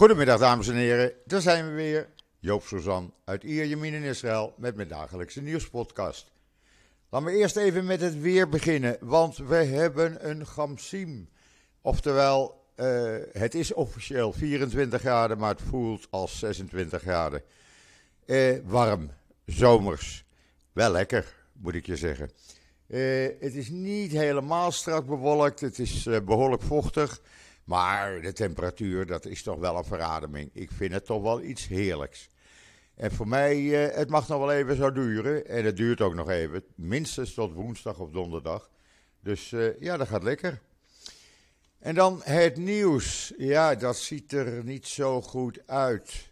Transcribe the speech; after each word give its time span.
Goedemiddag 0.00 0.38
dames 0.38 0.68
en 0.68 0.74
heren, 0.74 1.12
daar 1.24 1.40
zijn 1.40 1.66
we 1.66 1.72
weer. 1.72 2.08
Joop 2.38 2.62
Suzan 2.62 3.14
uit 3.24 3.42
Ierjemien 3.42 3.94
in 3.94 4.02
Israël 4.02 4.54
met 4.56 4.76
mijn 4.76 4.88
dagelijkse 4.88 5.40
nieuwspodcast. 5.40 6.32
Laten 7.10 7.28
we 7.28 7.36
eerst 7.36 7.56
even 7.56 7.84
met 7.84 8.00
het 8.00 8.20
weer 8.20 8.48
beginnen, 8.48 8.96
want 9.00 9.36
we 9.36 9.54
hebben 9.54 10.28
een 10.28 10.46
gamsim. 10.46 11.28
Oftewel, 11.80 12.64
uh, 12.76 13.16
het 13.32 13.54
is 13.54 13.72
officieel 13.72 14.32
24 14.32 15.00
graden, 15.00 15.38
maar 15.38 15.50
het 15.50 15.62
voelt 15.62 16.06
als 16.10 16.38
26 16.38 17.02
graden. 17.02 17.42
Uh, 18.26 18.58
warm, 18.64 19.10
zomers. 19.46 20.24
Wel 20.72 20.90
lekker, 20.90 21.34
moet 21.52 21.74
ik 21.74 21.86
je 21.86 21.96
zeggen. 21.96 22.30
Uh, 22.86 23.28
het 23.40 23.54
is 23.54 23.68
niet 23.68 24.12
helemaal 24.12 24.72
strak 24.72 25.06
bewolkt, 25.06 25.60
het 25.60 25.78
is 25.78 26.08
behoorlijk 26.24 26.62
vochtig. 26.62 27.20
Maar 27.70 28.20
de 28.20 28.32
temperatuur, 28.32 29.06
dat 29.06 29.26
is 29.26 29.42
toch 29.42 29.58
wel 29.58 29.76
een 29.76 29.84
verademing. 29.84 30.50
Ik 30.52 30.70
vind 30.70 30.92
het 30.92 31.04
toch 31.04 31.22
wel 31.22 31.42
iets 31.42 31.66
heerlijks. 31.66 32.28
En 32.94 33.12
voor 33.12 33.28
mij, 33.28 33.58
uh, 33.58 33.96
het 33.96 34.08
mag 34.08 34.28
nog 34.28 34.38
wel 34.38 34.52
even 34.52 34.76
zo 34.76 34.92
duren. 34.92 35.46
En 35.46 35.64
het 35.64 35.76
duurt 35.76 36.00
ook 36.00 36.14
nog 36.14 36.30
even. 36.30 36.64
Minstens 36.74 37.34
tot 37.34 37.52
woensdag 37.52 37.98
of 37.98 38.10
donderdag. 38.10 38.70
Dus 39.20 39.52
uh, 39.52 39.80
ja, 39.80 39.96
dat 39.96 40.08
gaat 40.08 40.22
lekker. 40.22 40.60
En 41.78 41.94
dan 41.94 42.20
het 42.24 42.56
nieuws. 42.56 43.32
Ja, 43.36 43.74
dat 43.74 43.96
ziet 43.96 44.32
er 44.32 44.64
niet 44.64 44.86
zo 44.86 45.22
goed 45.22 45.60
uit. 45.66 46.28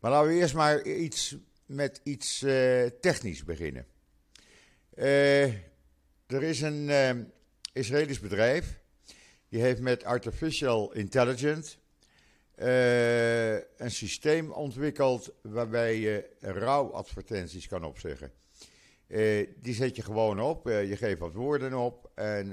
Maar 0.00 0.10
laten 0.10 0.28
we 0.28 0.34
eerst 0.34 0.54
maar 0.54 0.82
iets 0.82 1.36
met 1.66 2.00
iets 2.02 2.42
uh, 2.42 2.86
technisch 3.00 3.44
beginnen. 3.44 3.86
er 6.26 6.42
is 6.42 6.60
een 6.60 7.32
Israëlisch 7.72 8.20
bedrijf 8.20 8.78
die 9.48 9.60
heeft 9.60 9.80
met 9.80 10.04
artificial 10.04 10.92
intelligence 10.92 11.76
uh, 12.62 13.54
een 13.54 13.90
systeem 13.90 14.52
ontwikkeld 14.52 15.32
waarbij 15.42 15.98
je 15.98 16.28
rouwadvertenties 16.40 17.66
kan 17.66 17.84
opzeggen. 17.84 18.32
Uh, 19.06 19.48
die 19.56 19.74
zet 19.74 19.96
je 19.96 20.02
gewoon 20.02 20.40
op, 20.40 20.68
uh, 20.68 20.88
je 20.88 20.96
geeft 20.96 21.18
wat 21.18 21.32
woorden 21.32 21.74
op 21.74 22.10
en 22.14 22.48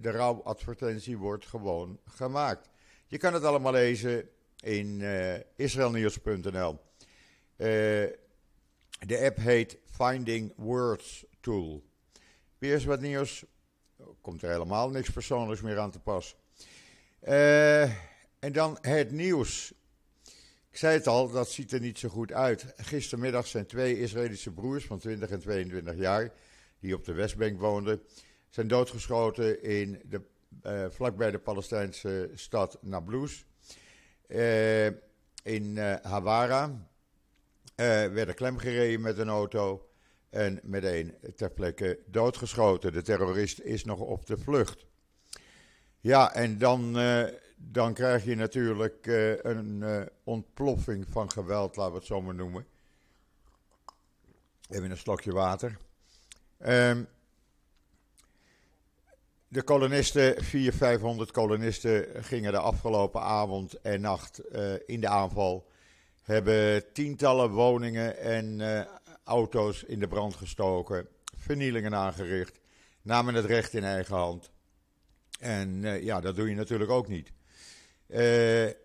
de 0.00 0.10
rouwadvertentie 0.10 1.18
wordt 1.18 1.46
gewoon 1.46 2.00
gemaakt. 2.04 2.68
Je 3.06 3.18
kan 3.18 3.34
het 3.34 3.44
allemaal 3.44 3.72
lezen 3.72 4.28
in 4.60 5.02
israelnieuws.nl. 5.56 6.78
de 7.56 9.20
app 9.24 9.36
heet 9.36 9.78
Finding 9.84 10.52
Words 10.56 11.24
Tool. 11.40 11.84
Weer 12.58 12.74
eens 12.74 12.84
wat 12.84 13.00
nieuws 13.00 13.44
komt 14.26 14.42
er 14.42 14.50
helemaal 14.50 14.90
niks 14.90 15.10
persoonlijks 15.10 15.62
meer 15.62 15.78
aan 15.78 15.90
te 15.90 15.98
pas. 15.98 16.36
Uh, 17.22 17.82
en 18.38 18.52
dan 18.52 18.78
het 18.80 19.10
nieuws. 19.10 19.72
Ik 20.70 20.76
zei 20.76 20.94
het 20.94 21.06
al, 21.06 21.30
dat 21.30 21.50
ziet 21.50 21.72
er 21.72 21.80
niet 21.80 21.98
zo 21.98 22.08
goed 22.08 22.32
uit. 22.32 22.74
Gistermiddag 22.76 23.46
zijn 23.46 23.66
twee 23.66 24.00
Israëlische 24.00 24.50
broers 24.50 24.86
van 24.86 24.98
20 24.98 25.30
en 25.30 25.40
22 25.40 25.96
jaar, 25.96 26.32
die 26.80 26.94
op 26.94 27.04
de 27.04 27.12
Westbank 27.12 27.60
woonden, 27.60 28.02
zijn 28.48 28.68
doodgeschoten 28.68 29.62
in 29.62 30.02
de, 30.04 30.20
uh, 30.62 30.86
vlakbij 30.90 31.30
de 31.30 31.38
Palestijnse 31.38 32.30
stad 32.34 32.78
Nablus. 32.80 33.44
Uh, 34.28 34.86
in 35.42 35.78
Hawara 36.02 36.88
werden 37.76 38.34
klemgereden 38.34 39.00
met 39.00 39.18
een 39.18 39.28
auto 39.28 39.85
en 40.36 40.60
meteen 40.62 41.14
ter 41.36 41.50
plekke 41.50 41.98
doodgeschoten. 42.06 42.92
De 42.92 43.02
terrorist 43.02 43.60
is 43.60 43.84
nog 43.84 43.98
op 43.98 44.26
de 44.26 44.38
vlucht. 44.38 44.86
Ja, 46.00 46.34
en 46.34 46.58
dan, 46.58 46.98
uh, 46.98 47.24
dan 47.56 47.94
krijg 47.94 48.24
je 48.24 48.34
natuurlijk 48.34 49.06
uh, 49.06 49.42
een 49.42 49.80
uh, 49.82 50.02
ontploffing 50.24 51.06
van 51.10 51.30
geweld, 51.30 51.76
laten 51.76 51.92
we 51.92 51.98
het 51.98 52.06
zo 52.06 52.20
maar 52.20 52.34
noemen. 52.34 52.66
Even 54.68 54.90
een 54.90 54.96
slokje 54.96 55.32
water. 55.32 55.76
Um, 56.66 57.08
de 59.48 59.62
kolonisten, 59.62 60.44
400, 60.44 60.76
500 60.76 61.30
kolonisten, 61.30 62.24
gingen 62.24 62.52
de 62.52 62.58
afgelopen 62.58 63.20
avond 63.20 63.80
en 63.80 64.00
nacht 64.00 64.40
in 64.86 65.00
de 65.00 65.08
aanval. 65.08 65.70
Hebben 66.22 66.92
tientallen 66.92 67.50
woningen 67.50 68.18
en 68.18 68.60
auto's 69.26 69.82
in 69.82 70.00
de 70.00 70.08
brand 70.08 70.34
gestoken, 70.34 71.08
vernielingen 71.36 71.94
aangericht, 71.94 72.58
namen 73.02 73.34
het 73.34 73.44
recht 73.44 73.74
in 73.74 73.84
eigen 73.84 74.16
hand. 74.16 74.50
En 75.40 75.82
uh, 75.82 76.02
ja, 76.02 76.20
dat 76.20 76.36
doe 76.36 76.48
je 76.48 76.54
natuurlijk 76.54 76.90
ook 76.90 77.08
niet. 77.08 77.32
Uh, 78.08 78.18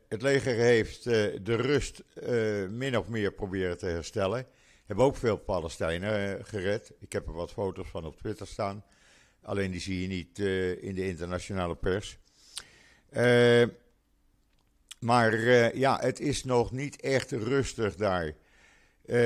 het 0.07 0.21
leger 0.21 0.55
heeft 0.55 1.05
uh, 1.05 1.13
de 1.41 1.55
rust 1.55 2.03
min 2.69 2.97
of 2.97 3.07
meer 3.07 3.31
proberen 3.31 3.77
te 3.77 3.85
herstellen. 3.85 4.45
Hebben 4.85 5.05
ook 5.05 5.15
veel 5.15 5.37
Palestijnen 5.37 6.45
gered. 6.45 6.91
Ik 6.99 7.13
heb 7.13 7.27
er 7.27 7.33
wat 7.33 7.51
foto's 7.51 7.89
van 7.89 8.05
op 8.05 8.17
Twitter 8.17 8.47
staan. 8.47 8.85
Alleen 9.41 9.71
die 9.71 9.79
zie 9.79 10.01
je 10.01 10.07
niet 10.07 10.39
in 10.83 10.95
de 10.95 11.07
internationale 11.07 11.75
pers. 11.75 12.17
maar 14.99 15.39
ja, 15.77 15.99
het 15.99 16.19
is 16.19 16.43
nog 16.43 16.71
niet 16.71 17.01
echt 17.01 17.31
rustig 17.31 17.95
daar. 17.95 18.33
Uh, 19.11 19.17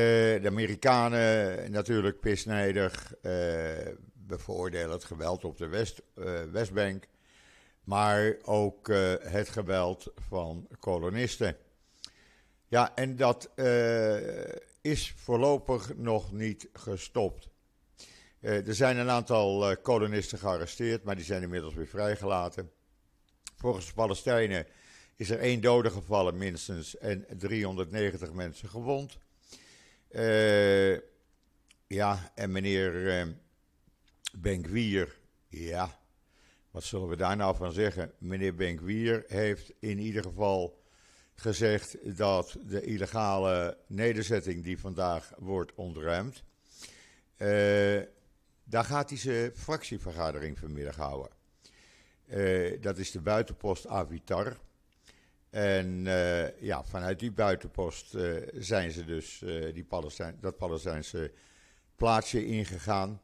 de 0.42 0.48
Amerikanen 0.48 1.72
natuurlijk 1.72 2.20
pisnijdig, 2.20 3.14
uh, 3.22 3.32
bevoordelen 4.14 4.92
het 4.92 5.04
geweld 5.04 5.44
op 5.44 5.58
de 5.58 5.68
West, 5.68 6.02
Westbank, 6.52 7.08
maar 7.84 8.36
ook 8.42 8.88
het 9.22 9.50
geweld 9.50 10.12
van 10.16 10.68
kolonisten. 10.80 11.58
Ja, 12.68 12.96
en 12.96 13.16
dat 13.16 13.52
is 14.82 15.14
voorlopig 15.18 15.96
nog 15.96 16.32
niet 16.32 16.70
gestopt. 16.74 17.50
er 18.40 18.76
zijn 18.76 18.98
een 18.98 19.10
aantal 19.10 19.78
kolonisten 19.78 20.38
gearresteerd, 20.38 21.04
maar 21.04 21.16
die 21.16 21.26
zijn 21.26 21.42
inmiddels 21.42 21.74
weer 21.74 21.88
vrijgelaten. 21.88 22.72
Volgens 23.58 23.88
de 23.88 23.94
Palestijnen 23.94 24.68
is 25.16 25.30
er 25.30 25.40
één 25.40 25.62
dode 25.62 25.90
gevallen 25.90 26.38
minstens 26.38 26.98
en 26.98 27.26
390 27.38 28.34
mensen 28.34 28.70
gewond. 28.70 29.18
Uh, 30.16 30.98
ja, 31.88 32.32
en 32.36 32.52
meneer 32.52 32.94
uh, 32.94 33.34
Benkwier, 34.38 35.18
ja, 35.48 36.00
wat 36.72 36.84
zullen 36.84 37.08
we 37.08 37.16
daar 37.16 37.36
nou 37.36 37.56
van 37.56 37.72
zeggen? 37.72 38.12
Meneer 38.18 38.56
Benkwier 38.56 39.24
heeft 39.28 39.72
in 39.80 40.00
ieder 40.00 40.24
geval 40.24 40.84
gezegd 41.34 42.18
dat 42.18 42.58
de 42.66 42.82
illegale 42.82 43.78
nederzetting 43.88 44.64
die 44.64 44.80
vandaag 44.80 45.32
wordt 45.38 45.74
ontruimd, 45.74 46.44
uh, 47.38 48.02
daar 48.64 48.86
gaat 48.86 49.10
hij 49.10 49.18
zijn 49.18 49.56
fractievergadering 49.56 50.60
vanmiddag 50.60 50.96
houden. 50.96 51.32
dat 52.82 52.98
is 52.98 53.12
de 53.12 53.22
buitenpost 53.22 53.88
Avitar. 53.88 54.58
En 55.56 56.06
uh, 56.06 56.60
ja, 56.60 56.84
vanuit 56.84 57.20
die 57.20 57.32
buitenpost 57.32 58.16
uh, 58.16 58.48
zijn 58.54 58.92
ze 58.92 59.06
dus 59.06 59.42
uh, 59.42 59.74
die 59.74 59.84
Palestijn, 59.84 60.38
dat 60.42 60.58
Palestijnse 60.58 61.32
plaatsje 61.96 62.46
ingegaan. 62.46 63.22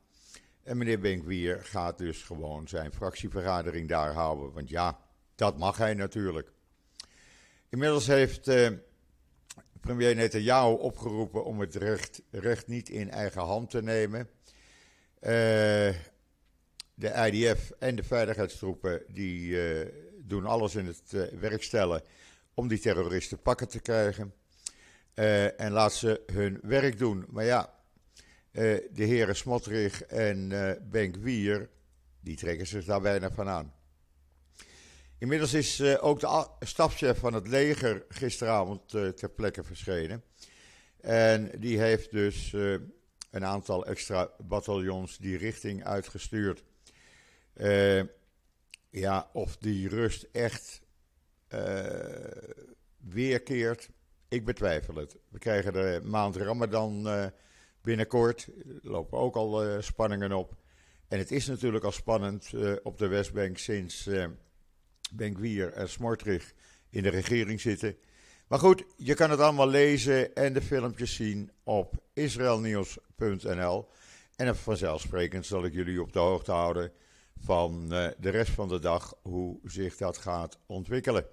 En 0.63 0.77
meneer 0.77 0.99
Benkwier 0.99 1.59
gaat 1.63 1.97
dus 1.97 2.23
gewoon 2.23 2.67
zijn 2.67 2.93
fractievergadering 2.93 3.89
daar 3.89 4.13
houden. 4.13 4.53
Want 4.53 4.69
ja, 4.69 4.99
dat 5.35 5.57
mag 5.57 5.77
hij 5.77 5.93
natuurlijk. 5.93 6.51
Inmiddels 7.69 8.07
heeft 8.07 8.51
premier 9.79 10.15
Netanyahu 10.15 10.73
opgeroepen 10.73 11.45
om 11.45 11.59
het 11.59 11.75
recht, 11.75 12.21
recht 12.29 12.67
niet 12.67 12.89
in 12.89 13.09
eigen 13.09 13.41
hand 13.41 13.69
te 13.69 13.81
nemen. 13.81 14.29
de 16.93 17.29
IDF 17.31 17.71
en 17.79 17.95
de 17.95 18.03
veiligheidstroepen 18.03 19.03
die 19.07 19.57
doen 20.31 20.45
alles 20.45 20.75
in 20.75 20.85
het 20.85 21.29
werk 21.39 21.63
stellen 21.63 22.01
om 22.53 22.67
die 22.67 22.79
terroristen 22.79 23.41
pakken 23.41 23.67
te 23.67 23.79
krijgen. 23.79 24.33
Uh, 25.15 25.59
en 25.59 25.71
laat 25.71 25.93
ze 25.93 26.21
hun 26.25 26.59
werk 26.61 26.97
doen. 26.97 27.25
Maar 27.29 27.45
ja, 27.45 27.73
uh, 28.51 28.77
de 28.91 29.03
heren 29.03 29.35
Smotrich 29.35 30.03
en 30.03 30.49
uh, 30.49 30.71
Benk 30.81 31.15
Wier, 31.15 31.69
die 32.19 32.37
trekken 32.37 32.67
zich 32.67 32.85
daar 32.85 33.01
bijna 33.01 33.31
van 33.31 33.47
aan. 33.47 33.73
Inmiddels 35.17 35.53
is 35.53 35.81
ook 35.99 36.19
de 36.19 36.47
stafchef 36.59 37.19
van 37.19 37.33
het 37.33 37.47
leger 37.47 38.05
gisteravond 38.09 38.89
ter 38.89 39.29
plekke 39.29 39.63
verschenen. 39.63 40.23
En 41.01 41.51
die 41.59 41.79
heeft 41.79 42.11
dus 42.11 42.53
een 43.31 43.45
aantal 43.45 43.85
extra 43.85 44.31
bataljons 44.39 45.17
die 45.17 45.37
richting 45.37 45.83
uitgestuurd. 45.83 46.63
Ja, 48.91 49.29
of 49.33 49.57
die 49.57 49.89
rust 49.89 50.27
echt 50.31 50.81
uh, 51.49 51.85
weerkeert. 52.97 53.89
Ik 54.27 54.45
betwijfel 54.45 54.95
het. 54.95 55.17
We 55.29 55.39
krijgen 55.39 55.73
de 55.73 56.01
maand 56.03 56.35
Ramadan 56.35 57.07
uh, 57.07 57.25
binnenkort. 57.81 58.47
Lopen 58.81 59.17
ook 59.17 59.35
al 59.35 59.67
uh, 59.67 59.81
spanningen 59.81 60.31
op. 60.31 60.55
En 61.07 61.17
het 61.17 61.31
is 61.31 61.47
natuurlijk 61.47 61.83
al 61.83 61.91
spannend 61.91 62.53
op 62.83 62.97
de 62.97 63.07
Westbank 63.07 63.57
sinds 63.57 64.09
Benkwier 65.11 65.73
en 65.73 65.89
Smortrich 65.89 66.53
in 66.89 67.03
de 67.03 67.09
regering 67.09 67.61
zitten. 67.61 67.95
Maar 68.47 68.59
goed, 68.59 68.83
je 68.97 69.13
kan 69.13 69.29
het 69.29 69.39
allemaal 69.39 69.67
lezen 69.67 70.35
en 70.35 70.53
de 70.53 70.61
filmpjes 70.61 71.15
zien 71.15 71.51
op 71.63 72.03
israelnieuws.nl. 72.13 73.89
En 74.35 74.55
vanzelfsprekend 74.55 75.45
zal 75.45 75.65
ik 75.65 75.73
jullie 75.73 76.01
op 76.01 76.13
de 76.13 76.19
hoogte 76.19 76.51
houden 76.51 76.91
van 77.43 77.87
uh, 77.91 78.07
de 78.17 78.29
rest 78.29 78.51
van 78.51 78.67
de 78.67 78.79
dag, 78.79 79.15
hoe 79.21 79.59
zich 79.63 79.97
dat 79.97 80.17
gaat 80.17 80.59
ontwikkelen. 80.65 81.25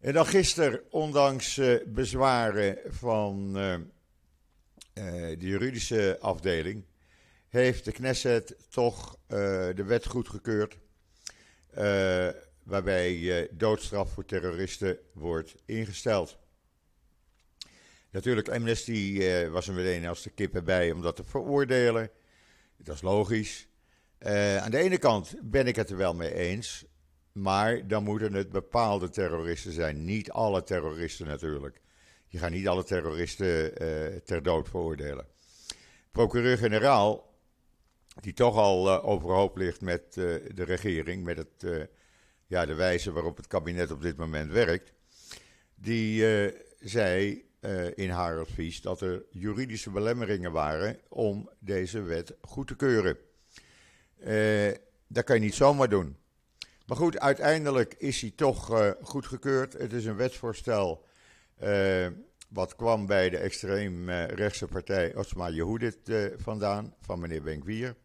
En 0.00 0.12
dan 0.12 0.26
gisteren, 0.26 0.82
ondanks 0.90 1.56
uh, 1.56 1.80
bezwaren 1.86 2.78
van 2.86 3.56
uh, 3.56 3.74
de 5.38 5.46
juridische 5.46 6.16
afdeling, 6.20 6.84
heeft 7.48 7.84
de 7.84 7.92
Knesset 7.92 8.56
toch 8.70 9.18
de 9.26 9.84
wet 9.86 10.06
goedgekeurd. 10.06 10.78
waarbij 12.62 13.48
doodstraf 13.52 14.12
voor 14.12 14.24
terroristen 14.24 14.98
wordt 15.12 15.54
ingesteld. 15.64 16.38
Natuurlijk, 18.10 18.48
Amnesty 18.48 19.22
was 19.48 19.68
er 19.68 19.74
meteen 19.74 20.06
als 20.06 20.22
de 20.22 20.30
kippen 20.30 20.64
bij 20.64 20.92
om 20.92 21.02
dat 21.02 21.16
te 21.16 21.24
veroordelen. 21.24 22.10
Dat 22.76 22.94
is 22.94 23.02
logisch. 23.02 23.68
Uh, 24.26 24.56
aan 24.56 24.70
de 24.70 24.78
ene 24.78 24.98
kant 24.98 25.34
ben 25.42 25.66
ik 25.66 25.76
het 25.76 25.90
er 25.90 25.96
wel 25.96 26.14
mee 26.14 26.34
eens. 26.34 26.84
Maar 27.32 27.88
dan 27.88 28.04
moeten 28.04 28.32
het 28.32 28.50
bepaalde 28.50 29.08
terroristen 29.08 29.72
zijn. 29.72 30.04
Niet 30.04 30.30
alle 30.30 30.62
terroristen 30.62 31.26
natuurlijk. 31.26 31.80
Je 32.26 32.38
gaat 32.38 32.50
niet 32.50 32.68
alle 32.68 32.84
terroristen 32.84 33.46
uh, 33.82 34.16
ter 34.16 34.42
dood 34.42 34.68
veroordelen. 34.68 35.26
Procureur-generaal, 36.12 37.38
die 38.20 38.32
toch 38.32 38.56
al 38.56 38.86
uh, 38.86 39.08
overhoop 39.08 39.56
ligt 39.56 39.80
met 39.80 40.12
de 40.12 40.64
regering, 40.64 41.24
met 41.24 41.36
het, 41.36 41.88
ja, 42.46 42.66
de 42.66 42.74
wijze 42.74 43.12
waarop 43.12 43.36
het 43.36 43.46
kabinet 43.46 43.90
op 43.90 44.02
dit 44.02 44.16
moment 44.16 44.52
werkt, 44.52 44.92
die 45.74 46.24
zei 46.78 47.44
in 47.94 48.10
haar 48.10 48.38
advies 48.38 48.80
dat 48.80 49.00
er 49.00 49.24
juridische 49.30 49.90
belemmeringen 49.90 50.52
waren 50.52 50.98
om 51.08 51.50
deze 51.58 52.02
wet 52.02 52.36
goed 52.40 52.66
te 52.66 52.76
keuren. 52.76 53.16
Uh, 54.26 54.72
dat 55.06 55.24
kan 55.24 55.36
je 55.36 55.42
niet 55.42 55.54
zomaar 55.54 55.88
doen. 55.88 56.16
Maar 56.86 56.96
goed, 56.96 57.18
uiteindelijk 57.18 57.94
is 57.98 58.20
hij 58.20 58.32
toch 58.36 58.72
uh, 58.72 58.90
goedgekeurd. 59.02 59.72
Het 59.72 59.92
is 59.92 60.04
een 60.04 60.16
wetsvoorstel 60.16 61.04
uh, 61.62 62.06
wat 62.48 62.76
kwam 62.76 63.06
bij 63.06 63.30
de 63.30 63.36
extreem 63.36 64.10
rechtse 64.10 64.66
partij 64.66 65.14
Osma 65.14 65.48
Yehudit 65.48 65.98
vandaan, 66.36 66.94
van 67.00 67.20
meneer 67.20 67.42
Benkwier. 67.42 67.96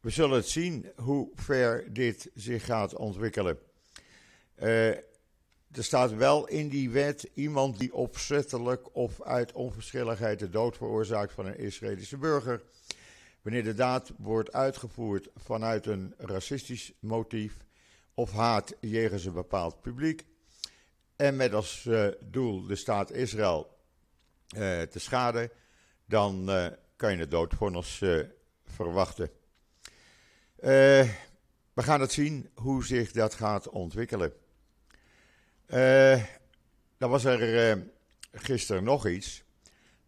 we 0.00 0.10
zullen 0.10 0.36
het 0.36 0.48
zien 0.48 0.92
hoe 0.96 1.30
ver 1.34 1.92
dit 1.92 2.30
zich 2.34 2.64
gaat 2.64 2.96
ontwikkelen. 2.96 3.58
er 4.56 5.04
staat 5.70 6.14
wel 6.14 6.46
in 6.48 6.68
die 6.68 6.90
wet 6.90 7.30
iemand 7.34 7.78
die 7.78 7.94
opzettelijk 7.94 8.96
of 8.96 9.22
uit 9.22 9.52
onverschilligheid 9.52 10.38
de 10.38 10.50
dood 10.50 10.76
veroorzaakt 10.76 11.32
van 11.32 11.46
een 11.46 11.58
Israëlische 11.58 12.16
burger 12.16 12.62
wanneer 13.48 13.66
de 13.66 13.74
daad 13.74 14.12
wordt 14.16 14.52
uitgevoerd 14.52 15.28
vanuit 15.36 15.86
een 15.86 16.14
racistisch 16.18 16.92
motief 17.00 17.56
of 18.14 18.32
haat 18.32 18.74
jegens 18.80 19.24
een 19.24 19.32
bepaald 19.32 19.80
publiek 19.80 20.26
en 21.16 21.36
met 21.36 21.52
als 21.52 21.84
uh, 21.84 22.08
doel 22.20 22.66
de 22.66 22.76
staat 22.76 23.12
Israël 23.12 23.78
uh, 24.56 24.82
te 24.82 24.98
schaden, 24.98 25.50
dan 26.04 26.50
uh, 26.50 26.66
kan 26.96 27.12
je 27.12 27.18
het 27.18 27.30
doodvonnis 27.30 28.02
verwachten. 28.64 29.30
we 30.56 31.82
gaan 31.82 32.00
het 32.00 32.12
zien 32.12 32.50
hoe 32.54 32.84
zich 32.84 33.12
dat 33.12 33.34
gaat 33.34 33.68
ontwikkelen. 33.68 34.32
dan 36.98 37.10
was 37.10 37.24
er 37.24 37.86
gisteren 38.32 38.84
nog 38.84 39.06
iets. 39.06 39.46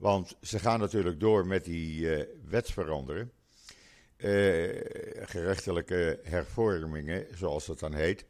Want 0.00 0.36
ze 0.42 0.58
gaan 0.58 0.80
natuurlijk 0.80 1.20
door 1.20 1.46
met 1.46 1.64
die 1.64 2.00
uh, 2.00 2.24
wetsveranderen. 2.48 3.32
Uh, 4.16 4.80
gerechtelijke 5.26 6.20
hervormingen, 6.22 7.26
zoals 7.34 7.66
dat 7.66 7.78
dan 7.78 7.94
heet. 7.94 8.24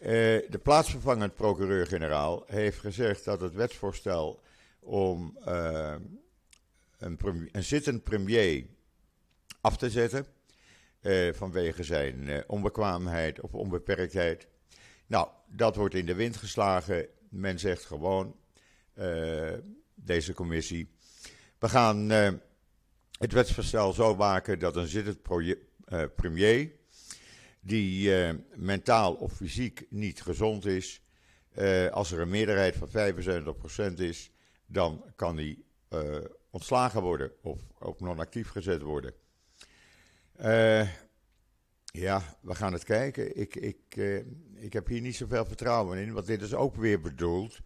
Uh, 0.00 0.06
de 0.48 0.60
plaatsvervangend 0.62 1.34
procureur-generaal 1.34 2.44
heeft 2.46 2.78
gezegd 2.78 3.24
dat 3.24 3.40
het 3.40 3.54
wetsvoorstel 3.54 4.40
om 4.80 5.38
een, 6.98 7.18
een, 7.52 7.64
zittend 7.64 8.02
premier 8.02 8.66
af 9.60 9.76
te 9.76 9.90
zetten. 9.90 10.26
vanwege 11.32 11.82
zijn 11.82 12.44
onbekwaamheid 12.46 13.40
of 13.40 13.54
onbeperktheid. 13.54 14.46
Nou, 15.06 15.28
dat 15.46 15.76
wordt 15.76 15.94
in 15.94 16.06
de 16.06 16.14
wind 16.14 16.36
geslagen. 16.36 17.06
Men 17.28 17.58
zegt 17.58 17.84
gewoon 17.84 18.36
deze 20.04 20.34
commissie. 20.34 20.90
We 21.58 21.68
gaan 21.68 22.12
uh, 22.12 22.30
het 23.18 23.32
wetsvoorstel 23.32 23.92
zo 23.92 24.16
maken 24.16 24.58
dat 24.58 24.76
een 24.76 24.86
zittend 24.86 25.18
uh, 25.28 26.04
premier, 26.16 26.72
die 27.60 28.10
uh, 28.10 28.34
mentaal 28.54 29.14
of 29.14 29.32
fysiek 29.32 29.86
niet 29.90 30.22
gezond 30.22 30.66
is, 30.66 31.02
als 31.90 32.12
er 32.12 32.20
een 32.20 32.28
meerderheid 32.28 32.76
van 32.76 32.88
75% 33.92 33.94
is, 33.94 34.30
dan 34.66 35.04
kan 35.16 35.36
hij 35.36 35.58
ontslagen 36.50 37.02
worden 37.02 37.32
of 37.42 37.60
op 37.78 38.00
non-actief 38.00 38.48
gezet 38.48 38.82
worden. 38.82 39.12
ja, 41.84 42.38
we 42.40 42.54
gaan 42.54 42.72
het 42.72 42.84
kijken. 42.84 43.36
Ik, 43.36 43.56
ik, 43.56 43.96
ik 44.54 44.72
heb 44.72 44.86
hier 44.86 45.00
niet 45.00 45.16
zoveel 45.16 45.44
vertrouwen 45.44 45.98
in, 45.98 46.12
want 46.12 46.26
dit 46.26 46.42
is 46.42 46.54
ook 46.54 46.76
weer 46.76 47.00
bedoeld 47.00 47.60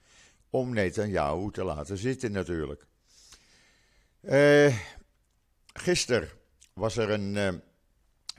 om 0.52 0.72
Netanyahu 0.75 1.50
te 1.50 1.64
laten 1.64 1.99
zitten 1.99 2.32
natuurlijk. 2.32 2.87
Uh, 4.20 4.76
gisteren 5.72 6.28
was 6.72 6.96
er 6.96 7.10
een 7.10 7.34
uh, 7.34 7.49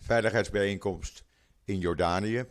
veiligheidsbijeenkomst 0.02 1.24
in 1.64 1.80
Jordanië, 1.80 2.46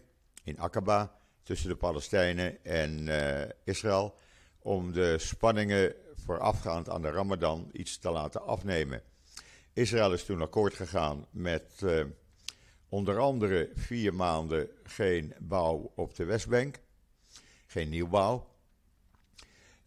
in 0.44 0.59
Aqaba, 0.59 1.17
tussen 1.43 1.69
de 1.69 1.76
Palestijnen 1.76 2.64
en 2.64 3.06
uh, 3.06 3.43
Israël, 3.64 4.14
om 4.59 4.93
de 4.93 5.19
spanningen 5.19 5.94
voorafgaand 6.14 6.88
aan 6.88 7.03
de 7.03 7.11
Ramadan 7.11 7.69
iets 7.73 7.99
te 7.99 8.11
laten 8.11 8.43
afnemen. 8.47 9.03
Israël 9.73 10.12
is 10.12 10.25
toen 10.25 10.43
akkoord 10.43 10.75
gegaan 10.75 11.26
met 11.31 11.85
onder 12.88 13.19
andere 13.19 13.70
vier 13.75 14.14
maanden 14.14 14.69
geen 14.82 15.35
bouw 15.38 15.93
op 15.94 16.14
de 16.14 16.25
Westbank, 16.25 16.79
geen 17.66 17.88
nieuwbouw. 17.88 18.51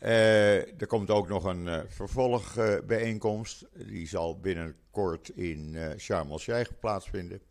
Uh, 0.06 0.82
er 0.82 0.88
komt 0.88 1.10
ook 1.10 1.28
nog 1.28 1.44
een 1.44 1.66
uh, 1.66 1.80
vervolgbijeenkomst. 1.88 3.66
die 3.74 4.08
zal 4.08 4.40
binnenkort 4.40 5.30
in 5.30 5.74
uh, 5.74 5.90
Sharm 5.98 6.32
el-Sheikh 6.32 6.72
plaatsvinden. 6.80 7.42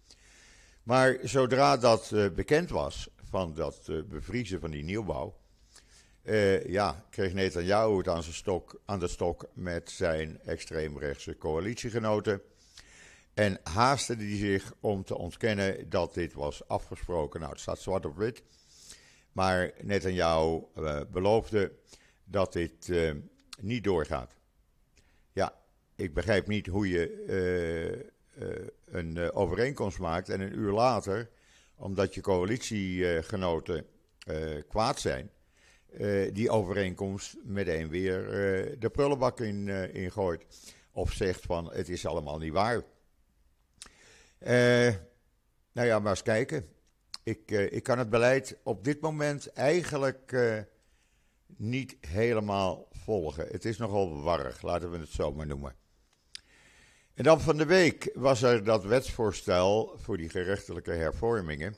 Maar 0.82 1.18
zodra 1.23 1.76
dat 1.76 2.12
bekend 2.34 2.70
was, 2.70 3.08
van 3.30 3.54
dat 3.54 3.90
bevriezen 4.08 4.61
van 4.61 4.70
die 4.70 4.84
nieuwbouw. 4.84 5.34
ja, 6.66 7.04
kreeg 7.11 7.32
Netanyahu 7.32 7.96
het 7.96 8.08
aan, 8.08 8.23
zijn 8.23 8.61
aan 8.84 8.99
de 8.99 9.08
stok 9.08 9.49
met 9.52 9.90
zijn 9.90 10.40
extreemrechtse 10.44 11.37
coalitiegenoten. 11.37 12.42
En 13.34 13.61
haastte 13.62 14.14
hij 14.14 14.37
zich 14.37 14.73
om 14.80 15.04
te 15.04 15.18
ontkennen 15.18 15.88
dat 15.88 16.14
dit 16.14 16.32
was 16.32 16.68
afgesproken. 16.68 17.40
Nou, 17.40 17.52
het 17.52 17.61
staat 17.61 17.80
zwart 17.80 18.06
op 18.06 18.16
wit. 18.16 18.42
Maar 19.32 19.73
Netanyahu 19.80 20.62
beloofde 21.11 21.73
dat 22.25 22.52
dit 22.52 22.88
uh, 22.88 23.12
niet 23.61 23.85
doorgaat. 23.85 24.37
Ja, 25.33 25.54
ik 25.95 26.14
begrijp 26.14 26.47
niet 26.47 26.66
hoe 26.66 26.88
je 26.88 27.25
uh, 28.37 28.49
uh, 28.49 28.66
een 28.85 29.33
overeenkomst 29.33 29.99
maakt 29.99 30.28
en 30.28 30.40
een 30.40 30.59
uur 30.59 30.73
later, 30.73 31.31
omdat 31.75 32.14
je 32.14 32.21
coalitiegenoten 32.21 33.87
kwaad 34.69 35.00
zijn, 35.00 35.31
die 36.33 36.50
overeenkomst 36.50 37.37
meteen 37.43 37.88
weer 37.88 38.26
de 38.78 38.90
prullenbak 38.90 39.40
in, 39.40 39.69
ingooit. 39.93 40.45
Of 40.90 41.12
zegt 41.12 41.45
van 41.45 41.73
het 41.73 41.88
is 41.88 42.07
allemaal 42.07 42.38
niet 42.38 42.52
waar. 42.52 42.83
nou 45.73 45.88
ja, 45.88 45.99
maar 45.99 46.11
eens 46.11 46.23
kijken. 46.23 46.69
Ik, 47.23 47.50
ik 47.50 47.83
kan 47.83 47.99
het 47.99 48.11
beleid 48.11 48.57
op 48.62 48.85
dit 48.85 49.00
moment 49.00 49.52
eigenlijk 49.52 50.33
niet 51.56 51.96
helemaal 52.00 52.88
volgen. 52.90 53.46
Het 53.46 53.64
is 53.64 53.76
nogal 53.76 54.23
warrig, 54.23 54.62
laten 54.62 54.90
we 54.90 54.99
het 54.99 55.08
zo 55.08 55.32
maar 55.32 55.46
noemen. 55.46 55.76
En 57.14 57.25
dan 57.25 57.40
van 57.40 57.56
de 57.56 57.66
week 57.66 58.11
was 58.14 58.42
er 58.42 58.64
dat 58.64 58.84
wetsvoorstel 58.84 59.94
voor 59.96 60.16
die 60.16 60.28
gerechtelijke 60.28 60.92
hervormingen, 60.92 61.76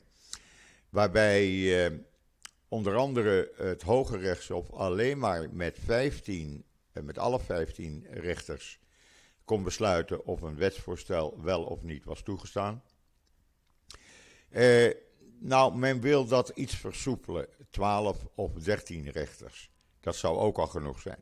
waarbij 0.89 1.45
eh, 1.85 1.97
onder 2.67 2.95
andere 2.95 3.51
het 3.55 3.81
Hoge 3.81 4.17
Rechtshof 4.17 4.71
alleen 4.71 5.17
maar 5.17 5.49
met 5.51 5.77
15, 5.85 6.63
eh, 6.91 7.03
met 7.03 7.17
alle 7.17 7.39
15 7.39 8.05
rechters 8.09 8.79
kon 9.45 9.63
besluiten 9.63 10.25
of 10.25 10.41
een 10.41 10.57
wetsvoorstel 10.57 11.41
wel 11.41 11.63
of 11.63 11.83
niet 11.83 12.05
was 12.05 12.21
toegestaan. 12.21 12.83
Eh, 14.49 14.89
nou, 15.39 15.77
men 15.77 15.99
wil 16.01 16.25
dat 16.25 16.49
iets 16.55 16.75
versoepelen. 16.75 17.47
12 17.69 18.25
of 18.35 18.53
13 18.53 19.09
rechters. 19.09 19.71
Dat 19.99 20.15
zou 20.15 20.37
ook 20.37 20.57
al 20.57 20.67
genoeg 20.67 20.99
zijn. 21.01 21.19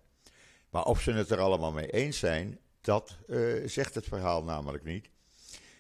Maar 0.69 0.83
of 0.83 1.01
ze 1.01 1.11
het 1.11 1.29
er 1.29 1.39
allemaal 1.39 1.71
mee 1.71 1.91
eens 1.91 2.19
zijn, 2.19 2.59
dat 2.81 3.17
uh, 3.27 3.67
zegt 3.67 3.95
het 3.95 4.05
verhaal 4.05 4.43
namelijk 4.43 4.83
niet. 4.83 5.09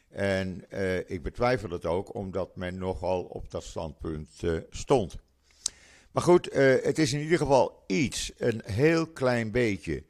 En 0.09 0.65
uh, 0.69 1.09
ik 1.09 1.23
betwijfel 1.23 1.69
het 1.69 1.85
ook, 1.85 2.13
omdat 2.13 2.55
men 2.55 2.77
nogal 2.77 3.23
op 3.23 3.51
dat 3.51 3.63
standpunt 3.63 4.41
uh, 4.41 4.59
stond. 4.69 5.15
Maar 6.11 6.23
goed, 6.23 6.53
het 6.53 6.99
is 6.99 7.13
in 7.13 7.19
ieder 7.19 7.37
geval 7.37 7.83
iets, 7.87 8.31
een 8.37 8.61
heel 8.65 9.07
klein 9.07 9.51
beetje. 9.51 10.03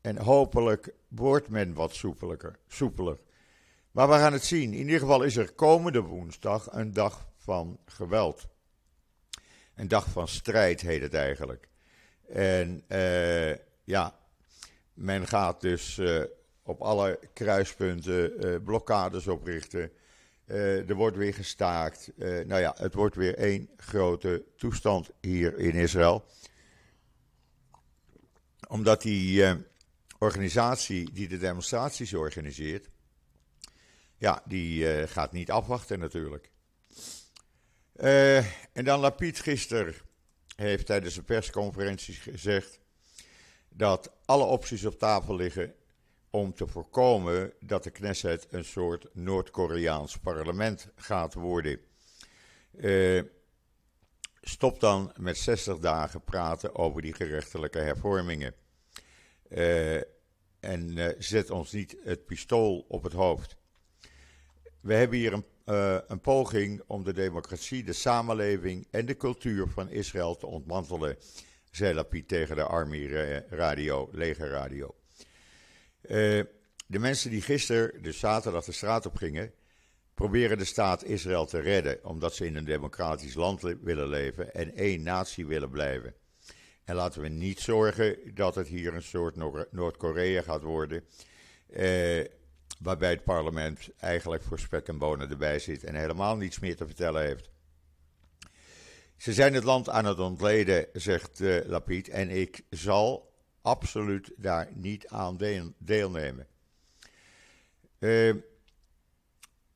En 0.00 0.16
hopelijk 0.16 0.94
wordt 1.08 1.48
men 1.48 1.74
wat 1.74 1.94
soepeler. 1.94 2.58
soepeler. 2.68 3.18
Maar 3.90 4.08
we 4.08 4.14
gaan 4.14 4.32
het 4.32 4.44
zien. 4.44 4.72
In 4.72 4.78
ieder 4.78 4.98
geval 4.98 5.22
is 5.22 5.36
er 5.36 5.52
komende 5.52 6.00
woensdag 6.00 6.72
een 6.72 6.92
dag 6.92 7.31
van 7.42 7.78
geweld. 7.84 8.48
Een 9.74 9.88
dag 9.88 10.10
van 10.10 10.28
strijd 10.28 10.80
heet 10.80 11.02
het 11.02 11.14
eigenlijk. 11.14 11.68
En 12.28 12.84
uh, 12.88 13.54
ja, 13.84 14.18
men 14.94 15.26
gaat 15.26 15.60
dus 15.60 15.98
uh, 15.98 16.22
op 16.62 16.80
alle 16.80 17.18
kruispunten 17.32 18.46
uh, 18.46 18.56
blokkades 18.64 19.26
oprichten. 19.26 19.90
er 20.46 20.94
wordt 20.94 21.16
weer 21.16 21.34
gestaakt. 21.34 22.12
nou 22.16 22.60
ja, 22.60 22.74
het 22.78 22.94
wordt 22.94 23.16
weer 23.16 23.34
één 23.34 23.68
grote 23.76 24.44
toestand 24.56 25.10
hier 25.20 25.58
in 25.58 25.74
Israël. 25.74 26.24
Omdat 28.68 29.02
die 29.02 29.56
organisatie 30.18 31.12
die 31.12 31.28
de 31.28 31.38
demonstraties 31.38 32.14
organiseert, 32.14 32.88
ja, 34.16 34.42
die 34.44 35.06
gaat 35.06 35.32
niet 35.32 35.50
afwachten 35.50 35.98
natuurlijk. 35.98 36.51
Uh, 38.02 38.36
en 38.72 38.84
dan 38.84 39.00
Lapid 39.00 39.40
gisteren 39.40 39.94
heeft 40.56 40.86
tijdens 40.86 41.16
een 41.16 41.24
persconferentie 41.24 42.14
gezegd 42.14 42.80
dat 43.68 44.12
alle 44.24 44.44
opties 44.44 44.84
op 44.84 44.98
tafel 44.98 45.36
liggen 45.36 45.74
om 46.30 46.54
te 46.54 46.66
voorkomen 46.66 47.52
dat 47.60 47.84
de 47.84 47.90
Knesset 47.90 48.46
een 48.50 48.64
soort 48.64 49.06
Noord-Koreaans 49.12 50.18
parlement 50.18 50.88
gaat 50.96 51.34
worden. 51.34 51.80
Uh, 52.76 53.22
stop 54.40 54.80
dan 54.80 55.12
met 55.16 55.38
60 55.38 55.78
dagen 55.78 56.24
praten 56.24 56.74
over 56.74 57.02
die 57.02 57.14
gerechtelijke 57.14 57.78
hervormingen. 57.78 58.54
Uh, 59.48 59.96
en 60.60 61.14
zet 61.18 61.50
ons 61.50 61.72
niet 61.72 61.96
het 62.04 62.26
pistool 62.26 62.84
op 62.88 63.02
het 63.02 63.12
hoofd. 63.12 63.56
We 64.80 64.94
hebben 64.94 65.18
hier 65.18 65.32
een 65.32 65.50
uh, 65.66 65.98
een 66.06 66.20
poging 66.20 66.82
om 66.86 67.04
de 67.04 67.12
democratie, 67.12 67.84
de 67.84 67.92
samenleving 67.92 68.86
en 68.90 69.06
de 69.06 69.16
cultuur 69.16 69.68
van 69.68 69.90
Israël 69.90 70.36
te 70.36 70.46
ontmantelen, 70.46 71.16
zei 71.70 71.94
Lapid 71.94 72.28
tegen 72.28 72.56
de 72.56 72.62
Army 72.62 73.06
Radio, 73.48 74.08
legerradio. 74.12 74.94
Uh, 76.02 76.42
de 76.86 76.98
mensen 76.98 77.30
die 77.30 77.42
gisteren, 77.42 78.02
dus 78.02 78.18
zaterdag, 78.18 78.64
de 78.64 78.72
straat 78.72 79.06
op 79.06 79.16
gingen, 79.16 79.52
proberen 80.14 80.58
de 80.58 80.64
staat 80.64 81.04
Israël 81.04 81.46
te 81.46 81.60
redden, 81.60 82.04
omdat 82.04 82.34
ze 82.34 82.46
in 82.46 82.56
een 82.56 82.64
democratisch 82.64 83.34
land 83.34 83.60
willen 83.60 84.08
leven 84.08 84.54
en 84.54 84.74
één 84.74 85.02
natie 85.02 85.46
willen 85.46 85.70
blijven. 85.70 86.14
En 86.84 86.94
laten 86.94 87.22
we 87.22 87.28
niet 87.28 87.60
zorgen 87.60 88.34
dat 88.34 88.54
het 88.54 88.68
hier 88.68 88.94
een 88.94 89.02
soort 89.02 89.36
Noord-Korea 89.70 90.42
gaat 90.42 90.62
worden. 90.62 91.04
Uh, 91.76 92.24
waarbij 92.82 93.10
het 93.10 93.24
parlement 93.24 93.88
eigenlijk 94.00 94.42
voor 94.42 94.58
spek 94.58 94.88
en 94.88 94.98
bonen 94.98 95.30
erbij 95.30 95.58
zit 95.58 95.84
en 95.84 95.94
helemaal 95.94 96.36
niets 96.36 96.58
meer 96.58 96.76
te 96.76 96.86
vertellen 96.86 97.22
heeft. 97.22 97.50
Ze 99.16 99.32
zijn 99.32 99.54
het 99.54 99.64
land 99.64 99.88
aan 99.88 100.04
het 100.04 100.18
ontleden, 100.18 100.86
zegt 100.92 101.40
uh, 101.40 101.64
Lapid, 101.66 102.08
en 102.08 102.30
ik 102.30 102.64
zal 102.70 103.32
absoluut 103.60 104.32
daar 104.36 104.68
niet 104.74 105.08
aan 105.08 105.36
deelnemen. 105.78 106.46
Uh, 107.98 108.34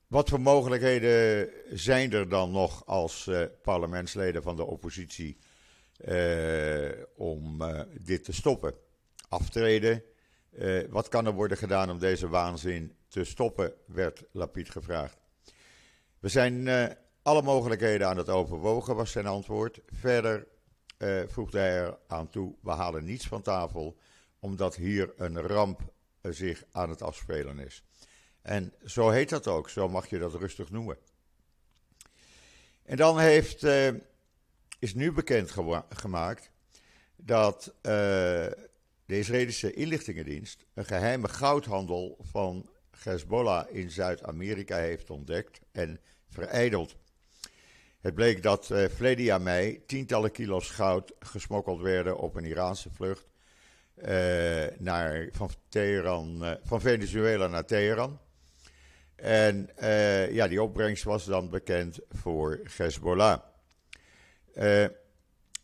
wat 0.06 0.28
voor 0.28 0.40
mogelijkheden 0.40 1.50
zijn 1.78 2.12
er 2.12 2.28
dan 2.28 2.50
nog 2.50 2.86
als 2.86 3.26
uh, 3.26 3.42
parlementsleden 3.62 4.42
van 4.42 4.56
de 4.56 4.64
oppositie 4.64 5.38
om 7.14 7.62
dit 8.00 8.24
te 8.24 8.32
stoppen? 8.32 8.74
Aftreden, 9.28 10.02
uh, 10.58 10.84
wat 10.88 11.08
kan 11.08 11.26
er 11.26 11.32
worden 11.32 11.56
gedaan 11.56 11.90
om 11.90 11.98
deze 11.98 12.28
waanzin 12.28 12.96
te 13.08 13.24
stoppen, 13.24 13.74
werd 13.86 14.22
Lapid 14.32 14.70
gevraagd. 14.70 15.18
We 16.18 16.28
zijn 16.28 16.66
uh, 16.66 16.86
alle 17.22 17.42
mogelijkheden 17.42 18.08
aan 18.08 18.16
het 18.16 18.28
overwogen, 18.28 18.96
was 18.96 19.10
zijn 19.10 19.26
antwoord. 19.26 19.80
Verder 19.86 20.46
uh, 20.98 21.22
voegde 21.26 21.58
hij 21.58 21.76
er 21.76 21.98
aan 22.06 22.28
toe, 22.28 22.54
we 22.62 22.70
halen 22.70 23.04
niets 23.04 23.26
van 23.26 23.42
tafel, 23.42 23.96
omdat 24.38 24.76
hier 24.76 25.12
een 25.16 25.40
ramp 25.40 25.80
zich 26.22 26.64
aan 26.72 26.90
het 26.90 27.02
afspelen 27.02 27.58
is. 27.58 27.84
En 28.42 28.72
zo 28.84 29.10
heet 29.10 29.28
dat 29.28 29.46
ook, 29.46 29.68
zo 29.68 29.88
mag 29.88 30.08
je 30.10 30.18
dat 30.18 30.34
rustig 30.34 30.70
noemen. 30.70 30.98
En 32.82 32.96
dan 32.96 33.18
heeft, 33.18 33.62
is 34.78 34.94
nu 34.94 35.12
bekend 35.12 35.54
gemaakt 35.88 36.50
dat 37.16 37.74
de 39.06 39.18
Israëlische 39.18 39.72
inlichtingendienst 39.72 40.66
een 40.74 40.84
geheime 40.84 41.28
goudhandel 41.28 42.18
van 42.20 42.70
Hezbollah 43.02 43.74
in 43.74 43.90
Zuid-Amerika 43.90 44.76
heeft 44.76 45.10
ontdekt 45.10 45.60
en 45.72 46.00
vereideld. 46.28 46.96
Het 48.00 48.14
bleek 48.14 48.42
dat 48.42 48.68
uh, 48.72 48.84
verleden 48.88 49.42
mei 49.42 49.84
tientallen 49.86 50.30
kilo's 50.30 50.70
goud 50.70 51.12
gesmokkeld 51.18 51.80
werden 51.80 52.18
op 52.18 52.34
een 52.34 52.44
Iraanse 52.44 52.90
vlucht 52.90 53.26
uh, 53.96 54.06
naar, 54.78 55.28
van, 55.32 55.50
Teheran, 55.68 56.38
uh, 56.42 56.52
van 56.62 56.80
Venezuela 56.80 57.46
naar 57.46 57.64
Teheran. 57.64 58.20
En 59.16 59.70
ja, 60.32 60.48
die 60.48 60.62
opbrengst 60.62 61.04
was 61.04 61.24
dan 61.24 61.50
bekend 61.50 61.98
voor 62.08 62.60
Hezbollah. 62.76 63.40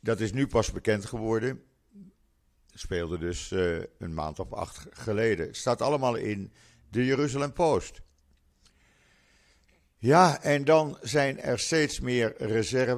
dat 0.00 0.20
is 0.20 0.32
nu 0.32 0.46
pas 0.46 0.72
bekend 0.72 1.04
geworden 1.04 1.62
speelde 2.74 3.18
dus 3.18 3.50
uh, 3.50 3.82
een 3.98 4.14
maand 4.14 4.38
of 4.38 4.52
acht 4.52 4.86
geleden. 4.90 5.54
Staat 5.54 5.82
allemaal 5.82 6.14
in 6.14 6.52
de 6.90 7.04
Jeruzalem 7.04 7.52
Post. 7.52 8.00
Ja, 9.98 10.42
en 10.42 10.64
dan 10.64 10.98
zijn 11.02 11.40
er 11.40 11.58
steeds 11.58 12.00
meer 12.00 12.34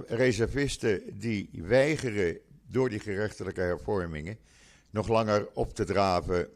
reservisten 0.09 1.19
die 1.19 1.51
weigeren 1.53 2.39
door 2.67 2.89
die 2.89 3.01
gerechtelijke 3.01 3.61
hervormingen 3.61 4.39
nog 4.91 5.09
langer 5.09 5.49
op 5.53 5.75
te 5.75 5.85
draven 5.85 6.49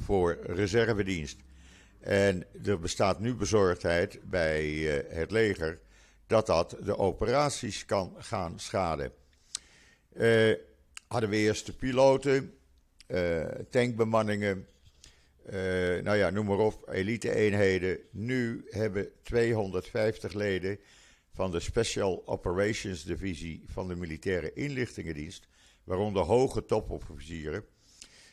voor 0.00 0.38
reservedienst. 0.42 1.36
En 2.00 2.46
er 2.64 2.78
bestaat 2.78 3.20
nu 3.20 3.34
bezorgdheid 3.34 4.18
bij 4.24 4.64
uh, 4.64 4.92
het 5.08 5.30
leger 5.30 5.80
dat 6.26 6.46
dat 6.46 6.76
de 6.82 6.98
operaties 6.98 7.84
kan 7.84 8.14
gaan 8.18 8.58
schaden. 8.58 9.12
Uh, 10.16 10.54
hadden 11.12 11.30
we 11.30 11.36
eerst 11.36 11.66
de 11.66 11.72
piloten, 11.72 12.54
uh, 13.08 13.44
tankbemanningen, 13.70 14.66
uh, 15.46 15.52
nou 16.02 16.16
ja, 16.16 16.30
noem 16.30 16.46
maar 16.46 16.58
op, 16.58 16.88
elite-eenheden. 16.88 17.98
Nu 18.10 18.66
hebben 18.70 19.08
250 19.22 20.32
leden 20.32 20.78
van 21.32 21.50
de 21.50 21.60
Special 21.60 22.22
Operations 22.26 23.04
Divisie 23.04 23.64
van 23.66 23.88
de 23.88 23.96
Militaire 23.96 24.52
Inlichtingendienst, 24.52 25.48
waaronder 25.84 26.22
hoge 26.22 26.64
topofficieren, 26.64 27.64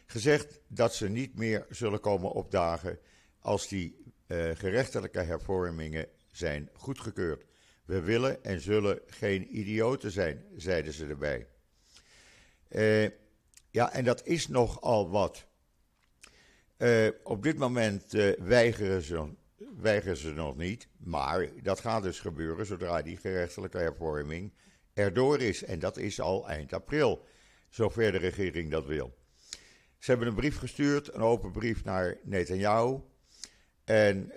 gezegd 0.05 0.62
dat 0.67 0.95
ze 0.95 1.09
niet 1.09 1.36
meer 1.36 1.65
zullen 1.69 2.00
komen 2.00 2.31
opdagen 2.31 3.00
als 3.39 3.67
die 3.67 3.95
uh, 4.27 4.50
gerechtelijke 4.53 5.21
hervormingen 5.21 6.07
zijn 6.31 6.69
goedgekeurd. 6.74 7.45
We 7.86 8.01
willen 8.01 8.43
en 8.43 8.62
zullen 8.62 9.00
geen 9.07 9.57
idioten 9.59 10.12
zijn, 10.12 10.43
zeiden 10.55 10.93
ze 10.93 11.05
erbij. 11.05 11.48
Uh, 12.70 13.10
ja, 13.70 13.92
en 13.94 14.04
dat 14.04 14.26
is 14.26 14.48
nogal 14.48 15.10
wat. 15.10 15.46
Uh, 16.78 17.08
op 17.24 17.44
dit 17.44 17.58
moment 17.58 18.14
uh, 18.14 18.32
weigeren, 18.40 19.02
ze, 19.02 19.30
weigeren 19.78 20.18
ze 20.18 20.34
nog 20.34 20.58
niet, 20.58 20.88
maar 20.98 21.50
dat 21.64 21.80
gaat 21.80 22.04
dus 22.04 22.20
gebeuren 22.20 22.66
zodra 22.66 23.02
die 23.02 23.18
gerechtelijke 23.18 23.78
hervorming 23.78 24.54
erdoor 24.94 25.42
is. 25.42 25.64
En 25.64 25.80
dat 25.80 25.98
is 25.98 26.20
al 26.20 26.50
eind 26.50 26.74
april, 26.74 27.26
zover 27.70 28.12
de 28.12 28.18
regering 28.18 28.72
dat 28.72 28.86
wil. 28.86 29.18
Ze 29.98 30.10
hebben 30.10 30.28
een 30.28 30.36
brief 30.36 30.58
gestuurd, 30.58 31.14
een 31.14 31.22
open 31.22 31.52
brief 31.52 31.84
naar 31.84 32.18
Netanyahu. 32.24 33.00
En 33.84 34.32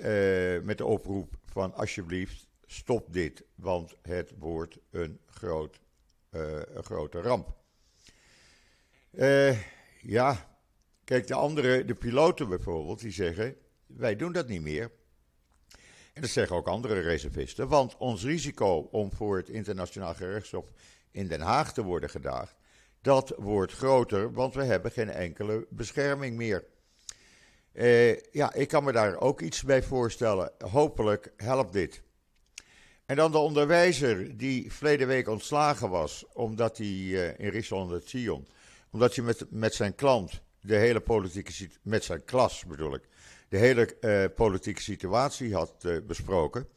met 0.65 0.79
de 0.79 0.85
oproep 0.85 1.35
van 1.45 1.75
alsjeblieft, 1.75 2.49
stop 2.67 3.13
dit, 3.13 3.45
want 3.55 3.97
het 4.03 4.33
wordt 4.39 4.79
een, 4.91 5.21
groot, 5.27 5.81
een 6.31 6.85
grote 6.85 7.21
ramp. 7.21 7.62
Uh, 9.13 9.59
ja, 10.01 10.57
kijk, 11.05 11.27
de 11.27 11.35
andere, 11.35 11.85
de 11.85 11.95
piloten 11.95 12.49
bijvoorbeeld, 12.49 13.01
die 13.01 13.13
zeggen: 13.13 13.57
wij 13.87 14.17
doen 14.17 14.33
dat 14.33 14.49
niet 14.49 14.63
meer. 14.63 14.91
En 16.13 16.21
dat 16.21 16.31
zeggen 16.31 16.57
ook 16.57 16.69
andere 16.69 17.01
reservisten. 17.01 17.69
Want 17.69 17.97
ons 17.97 18.25
risico 18.25 18.89
om 18.91 19.13
voor 19.13 19.37
het 19.37 19.49
internationaal 19.49 20.15
gerechtshof 20.15 20.73
in 21.11 21.27
Den 21.27 21.41
Haag 21.41 21.73
te 21.73 21.83
worden 21.83 22.11
gedaagd, 22.11 22.57
dat 23.01 23.35
wordt 23.37 23.73
groter, 23.73 24.33
want 24.33 24.55
we 24.55 24.65
hebben 24.65 24.91
geen 24.91 25.11
enkele 25.11 25.67
bescherming 25.71 26.37
meer. 26.37 26.65
Uh, 27.73 28.21
ja, 28.21 28.53
ik 28.55 28.69
kan 28.69 28.85
me 28.85 28.93
daar 28.93 29.21
ook 29.21 29.41
iets 29.41 29.63
bij 29.63 29.83
voorstellen. 29.83 30.53
Hopelijk 30.59 31.33
helpt 31.37 31.73
dit. 31.73 32.03
En 33.07 33.17
dan 33.17 33.33
de 33.33 33.39
onderwijzer 33.39 34.37
die 34.37 34.73
verleden 34.73 35.07
week 35.07 35.29
ontslagen 35.29 35.91
was, 35.91 36.25
omdat 36.33 36.79
hij 36.79 36.87
uh, 36.87 37.39
in 37.39 37.49
Richland 37.49 37.91
het 37.91 38.09
Sion, 38.09 38.47
omdat 38.93 39.15
hij 39.15 39.25
met, 39.25 39.45
met 39.51 39.75
zijn 39.75 39.95
klant 39.95 40.41
de 40.61 40.77
hele 40.77 41.01
politieke 41.01 41.69
met 41.83 42.05
zijn 42.05 42.25
klas 42.25 42.65
bedoel 42.65 42.95
ik, 42.95 43.03
de 43.49 43.57
hele 43.57 43.97
uh, 44.01 44.25
politieke 44.35 44.83
situatie 44.83 45.55
had 45.55 45.75
uh, 45.87 45.97
besproken. 46.07 46.69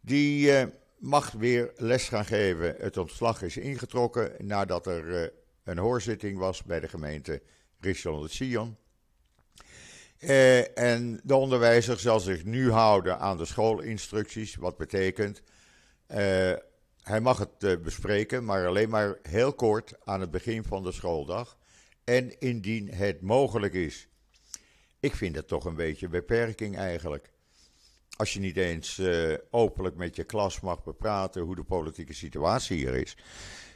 Die 0.00 0.50
uh, 0.50 0.62
mag 0.98 1.30
weer 1.30 1.72
les 1.76 2.08
gaan 2.08 2.24
geven. 2.24 2.74
Het 2.78 2.96
ontslag 2.96 3.42
is 3.42 3.56
ingetrokken 3.56 4.32
nadat 4.38 4.86
er 4.86 5.32
een 5.64 5.78
hoorzitting 5.78 6.38
was 6.38 6.62
bij 6.62 6.80
de 6.80 6.88
gemeente 6.88 7.42
Richard 7.80 8.22
de 8.22 8.28
Sion. 8.28 8.76
en 10.74 11.20
de 11.22 11.34
onderwijzer 11.34 11.98
zal 11.98 12.20
zich 12.20 12.44
nu 12.44 12.70
houden 12.70 13.18
aan 13.18 13.36
de 13.36 13.44
schoolinstructies, 13.44 14.54
wat 14.54 14.76
betekent 14.76 15.42
hij 17.08 17.20
mag 17.20 17.38
het 17.38 17.82
bespreken, 17.82 18.44
maar 18.44 18.66
alleen 18.66 18.88
maar 18.88 19.18
heel 19.22 19.52
kort 19.52 19.94
aan 20.04 20.20
het 20.20 20.30
begin 20.30 20.64
van 20.64 20.82
de 20.82 20.92
schooldag. 20.92 21.58
En 22.04 22.40
indien 22.40 22.90
het 22.90 23.20
mogelijk 23.20 23.74
is. 23.74 24.08
Ik 25.00 25.14
vind 25.14 25.36
het 25.36 25.48
toch 25.48 25.64
een 25.64 25.74
beetje 25.74 26.08
beperking 26.08 26.76
eigenlijk. 26.76 27.30
Als 28.16 28.32
je 28.32 28.40
niet 28.40 28.56
eens 28.56 28.98
uh, 28.98 29.34
openlijk 29.50 29.96
met 29.96 30.16
je 30.16 30.24
klas 30.24 30.60
mag 30.60 30.84
bepraten 30.84 31.42
hoe 31.42 31.54
de 31.54 31.62
politieke 31.62 32.14
situatie 32.14 32.76
hier 32.76 32.94
is. 32.94 33.16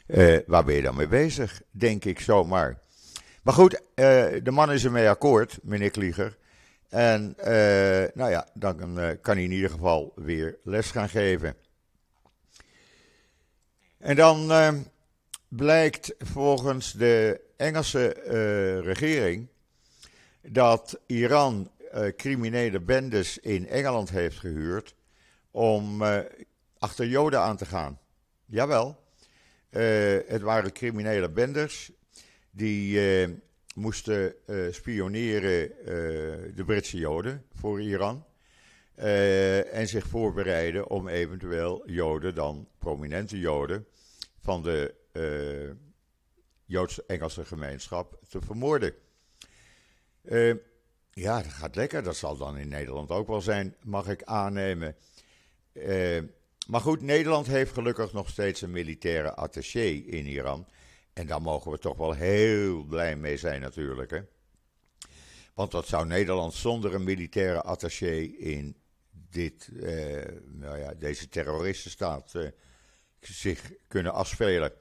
Uh, 0.06 0.38
waar 0.46 0.64
ben 0.64 0.74
je 0.74 0.82
dan 0.82 0.96
mee 0.96 1.08
bezig? 1.08 1.62
Denk 1.70 2.04
ik 2.04 2.20
zomaar. 2.20 2.78
Maar 3.42 3.54
goed, 3.54 3.82
de 3.94 4.50
man 4.50 4.72
is 4.72 4.84
ermee 4.84 5.08
akkoord, 5.08 5.58
meneer 5.62 5.90
Klieger. 5.90 6.38
En 6.88 7.34
nou 8.14 8.30
ja, 8.30 8.48
dan 8.54 8.76
kan 9.20 9.34
hij 9.34 9.44
in 9.44 9.52
ieder 9.52 9.70
geval 9.70 10.12
weer 10.16 10.58
les 10.62 10.90
gaan 10.90 11.08
geven. 11.08 11.56
En 14.00 14.16
dan 14.16 14.52
blijkt 15.48 16.14
volgens 16.18 16.92
de 16.92 17.40
Engelse 17.56 18.08
regering 18.84 19.48
dat 20.42 21.00
Iran 21.06 21.70
uh, 21.94 22.06
criminele 22.16 22.80
bendes 22.80 23.38
in 23.38 23.68
Engeland 23.68 24.10
heeft 24.10 24.38
gehuurd 24.38 24.94
om 25.50 26.02
uh, 26.02 26.18
achter 26.78 27.06
Joden 27.06 27.40
aan 27.40 27.56
te 27.56 27.66
gaan. 27.66 27.98
Jawel, 28.46 28.98
het 30.26 30.42
waren 30.42 30.72
criminele 30.72 31.30
bendes 31.30 31.90
die 32.50 33.00
moesten 33.74 34.34
spioneren 34.70 35.72
de 36.54 36.62
Britse 36.66 36.96
Joden 36.96 37.44
voor 37.54 37.80
Iran. 37.80 38.24
en 39.72 39.88
zich 39.88 40.06
voorbereiden 40.06 40.88
om 40.88 41.08
eventueel 41.08 41.82
Joden, 41.86 42.34
dan 42.34 42.68
prominente 42.78 43.38
Joden, 43.38 43.86
van 44.40 44.62
de 44.62 44.94
Joods-Engelse 46.64 47.44
gemeenschap 47.44 48.20
te 48.28 48.40
vermoorden. 48.40 48.94
Uh, 50.22 50.54
ja, 51.10 51.42
dat 51.42 51.52
gaat 51.52 51.76
lekker. 51.76 52.02
Dat 52.02 52.16
zal 52.16 52.36
dan 52.36 52.58
in 52.58 52.68
Nederland 52.68 53.10
ook 53.10 53.26
wel 53.26 53.40
zijn, 53.40 53.76
mag 53.82 54.08
ik 54.08 54.22
aannemen. 54.22 54.96
Uh, 55.72 56.22
maar 56.68 56.80
goed, 56.80 57.02
Nederland 57.02 57.46
heeft 57.46 57.72
gelukkig 57.72 58.12
nog 58.12 58.28
steeds 58.28 58.60
een 58.60 58.70
militaire 58.70 59.34
attaché 59.34 59.86
in 59.88 60.26
Iran. 60.26 60.66
En 61.12 61.26
daar 61.26 61.42
mogen 61.42 61.70
we 61.70 61.78
toch 61.78 61.96
wel 61.96 62.12
heel 62.12 62.82
blij 62.82 63.16
mee 63.16 63.36
zijn 63.36 63.60
natuurlijk. 63.60 64.10
Hè? 64.10 64.20
Want 65.54 65.72
wat 65.72 65.86
zou 65.86 66.06
Nederland 66.06 66.54
zonder 66.54 66.94
een 66.94 67.04
militaire 67.04 67.62
attaché 67.62 68.16
in 68.20 68.76
dit, 69.30 69.68
uh, 69.72 70.22
nou 70.46 70.78
ja, 70.78 70.94
deze 70.94 71.28
terroristenstaat 71.28 72.32
uh, 72.36 72.48
zich 73.20 73.72
kunnen 73.88 74.12
afspelen? 74.12 74.72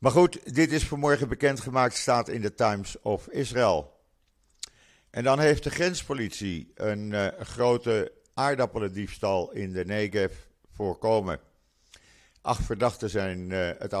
Maar 0.00 0.12
goed, 0.12 0.54
dit 0.54 0.72
is 0.72 0.86
vanmorgen 0.86 1.28
bekendgemaakt, 1.28 1.96
staat 1.96 2.28
in 2.28 2.40
de 2.40 2.54
Times 2.54 3.00
of 3.00 3.28
Israel. 3.28 4.00
En 5.10 5.24
dan 5.24 5.38
heeft 5.38 5.64
de 5.64 5.70
grenspolitie 5.70 6.72
een 6.74 7.10
uh, 7.10 7.26
grote 7.40 8.12
aardappelendiefstal 8.34 9.52
in 9.52 9.72
de 9.72 9.84
Negev 9.84 10.34
voorkomen. 10.72 11.40
Acht 12.40 12.64
verdachten 12.64 13.10
zijn 13.10 13.50
uh, 13.50 13.70
het 13.78 13.92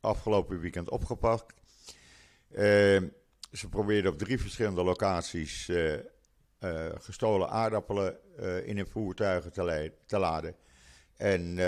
afgelopen 0.00 0.60
weekend 0.60 0.90
opgepakt. 0.90 1.54
Uh, 2.50 2.58
ze 3.52 3.68
probeerden 3.70 4.12
op 4.12 4.18
drie 4.18 4.40
verschillende 4.40 4.82
locaties 4.82 5.70
gestolen 6.98 7.48
aardappelen 7.48 8.18
in 8.64 8.76
hun 8.76 8.88
voertuigen 8.88 9.52
te, 9.52 9.92
te 10.06 10.18
laden 10.18 10.56
en 11.16 11.58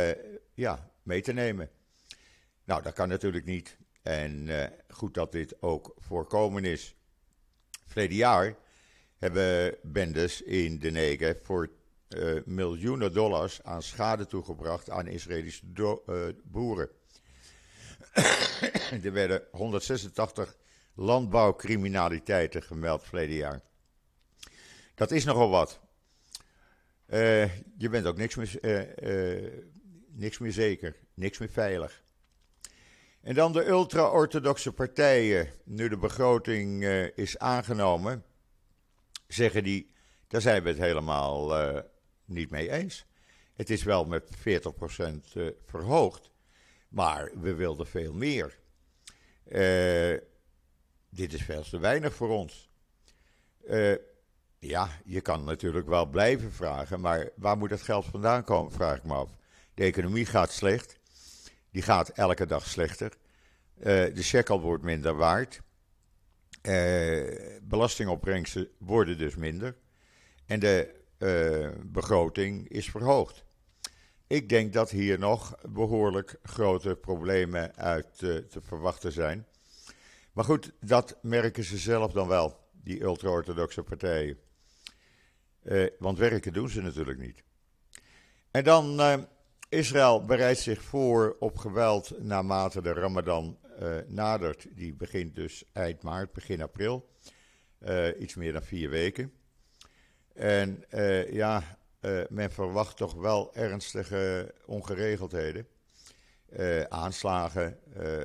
ja, 0.54 0.90
mee 1.02 1.22
te 1.22 1.32
nemen. 1.32 1.70
Nou, 2.64 2.82
dat 2.82 2.92
kan 2.92 3.08
natuurlijk 3.08 3.44
niet. 3.44 3.76
En 4.02 4.48
goed 4.88 5.14
dat 5.14 5.32
dit 5.32 5.62
ook 5.62 5.94
voorkomen 5.96 6.64
is. 6.64 6.96
Verleden 7.86 8.16
jaar 8.16 8.56
hebben 9.16 9.76
bendes 9.82 10.42
in 10.42 10.78
de 10.78 10.90
Negev 10.90 11.44
voor 11.44 11.70
uh, 12.08 12.40
miljoenen 12.44 13.12
dollars 13.12 13.62
aan 13.62 13.82
schade 13.82 14.26
toegebracht 14.26 14.90
aan 14.90 15.06
Israëlische 15.06 15.66
boeren. 16.44 16.88
er 19.04 19.12
werden 19.12 19.42
186 19.50 20.56
landbouwcriminaliteiten 20.94 22.62
gemeld 22.62 23.04
verleden 23.04 23.36
jaar. 23.36 23.60
Dat 24.94 25.10
is 25.10 25.24
nogal 25.24 25.48
wat. 25.48 25.80
Uh, 27.08 27.56
je 27.76 27.88
bent 27.88 28.06
ook 28.06 28.16
niks 28.16 28.34
meer, 28.34 28.58
niks 30.08 30.38
meer 30.38 30.52
zeker, 30.52 30.96
niks 31.14 31.38
meer 31.38 31.48
veilig. 31.48 32.02
En 33.20 33.34
dan 33.34 33.52
de 33.52 33.66
ultra-orthodoxe 33.66 34.72
partijen. 34.72 35.48
Nu 35.64 35.88
de 35.88 35.96
begroting 35.96 36.84
is 37.14 37.38
aangenomen, 37.38 38.24
zeggen 39.26 39.64
die, 39.64 39.92
daar 40.26 40.40
zijn 40.40 40.62
we 40.62 40.68
het 40.68 40.78
helemaal 40.78 41.52
niet 42.24 42.50
mee 42.50 42.70
eens. 42.70 43.06
Het 43.58 43.70
is 43.70 43.82
wel 43.82 44.04
met 44.04 44.36
40% 44.36 44.40
uh, 44.40 45.46
eh, 45.46 45.54
verhoogd, 45.66 46.30
maar 46.88 47.30
we 47.40 47.54
wilden 47.54 47.86
veel 47.86 48.12
meer. 48.12 48.58
Dit 51.10 51.32
is 51.32 51.42
veel 51.42 51.62
te 51.62 51.78
weinig 51.78 52.14
voor 52.14 52.28
ons. 52.28 52.68
Ja, 54.58 54.88
je 55.04 55.20
kan 55.20 55.44
natuurlijk 55.44 55.88
wel 55.88 56.06
blijven 56.06 56.52
vragen, 56.52 57.00
maar 57.00 57.30
waar 57.36 57.58
moet 57.58 57.70
het 57.70 57.82
geld 57.82 58.04
vandaan 58.04 58.44
komen, 58.44 58.72
vraag 58.72 58.96
ik 58.96 59.04
me 59.04 59.14
af. 59.14 59.30
De 59.74 59.84
economie 59.84 60.26
gaat 60.26 60.52
slecht, 60.52 60.98
die 61.70 61.82
gaat 61.82 62.08
elke 62.08 62.46
dag 62.46 62.66
slechter. 62.66 63.12
de 63.78 64.22
shekel 64.22 64.60
wordt 64.60 64.82
minder 64.82 65.14
waard. 65.14 65.60
Eh, 66.60 67.58
belastingopbrengsten 67.62 68.68
worden 68.78 69.18
dus 69.18 69.36
minder. 69.36 69.76
En 70.46 70.60
de 70.60 70.94
uh, 71.18 71.68
begroting 71.84 72.68
is 72.68 72.90
verhoogd. 72.90 73.44
Ik 74.26 74.48
denk 74.48 74.72
dat 74.72 74.90
hier 74.90 75.18
nog 75.18 75.54
behoorlijk 75.68 76.38
grote 76.42 76.96
problemen 76.96 77.76
uit 77.76 78.18
te 78.18 78.60
verwachten 78.60 79.12
zijn. 79.12 79.46
Maar 80.32 80.44
goed, 80.44 80.72
dat 80.80 81.18
merken 81.22 81.64
ze 81.64 81.78
zelf 81.78 82.12
dan 82.12 82.28
wel, 82.28 82.56
die 82.72 83.02
ultra-orthodoxe 83.02 83.82
partijen. 83.82 84.38
Uh, 85.62 85.86
want 85.98 86.18
werken 86.18 86.52
doen 86.52 86.68
ze 86.68 86.82
natuurlijk 86.82 87.18
niet. 87.18 87.42
En 88.50 88.64
dan, 88.64 89.00
Israël 89.68 90.24
bereidt 90.24 90.60
zich 90.60 90.82
voor 90.82 91.36
op 91.38 91.56
geweld 91.56 92.22
naarmate 92.22 92.82
de 92.82 92.92
Ramadan 92.92 93.58
uh, 93.82 93.96
nadert. 94.06 94.66
Die 94.70 94.94
begint 94.94 95.34
dus 95.34 95.64
eind 95.72 96.02
maart, 96.02 96.32
begin 96.32 96.62
april. 96.62 97.08
Iets 98.18 98.34
meer 98.34 98.52
dan 98.52 98.62
vier 98.62 98.90
weken. 98.90 99.32
En 100.34 100.84
ja, 101.30 101.78
men 102.28 102.50
verwacht 102.50 102.96
toch 102.96 103.14
wel 103.14 103.54
ernstige 103.54 104.54
ongeregeldheden. 104.66 105.66
aanslagen, 106.88 107.78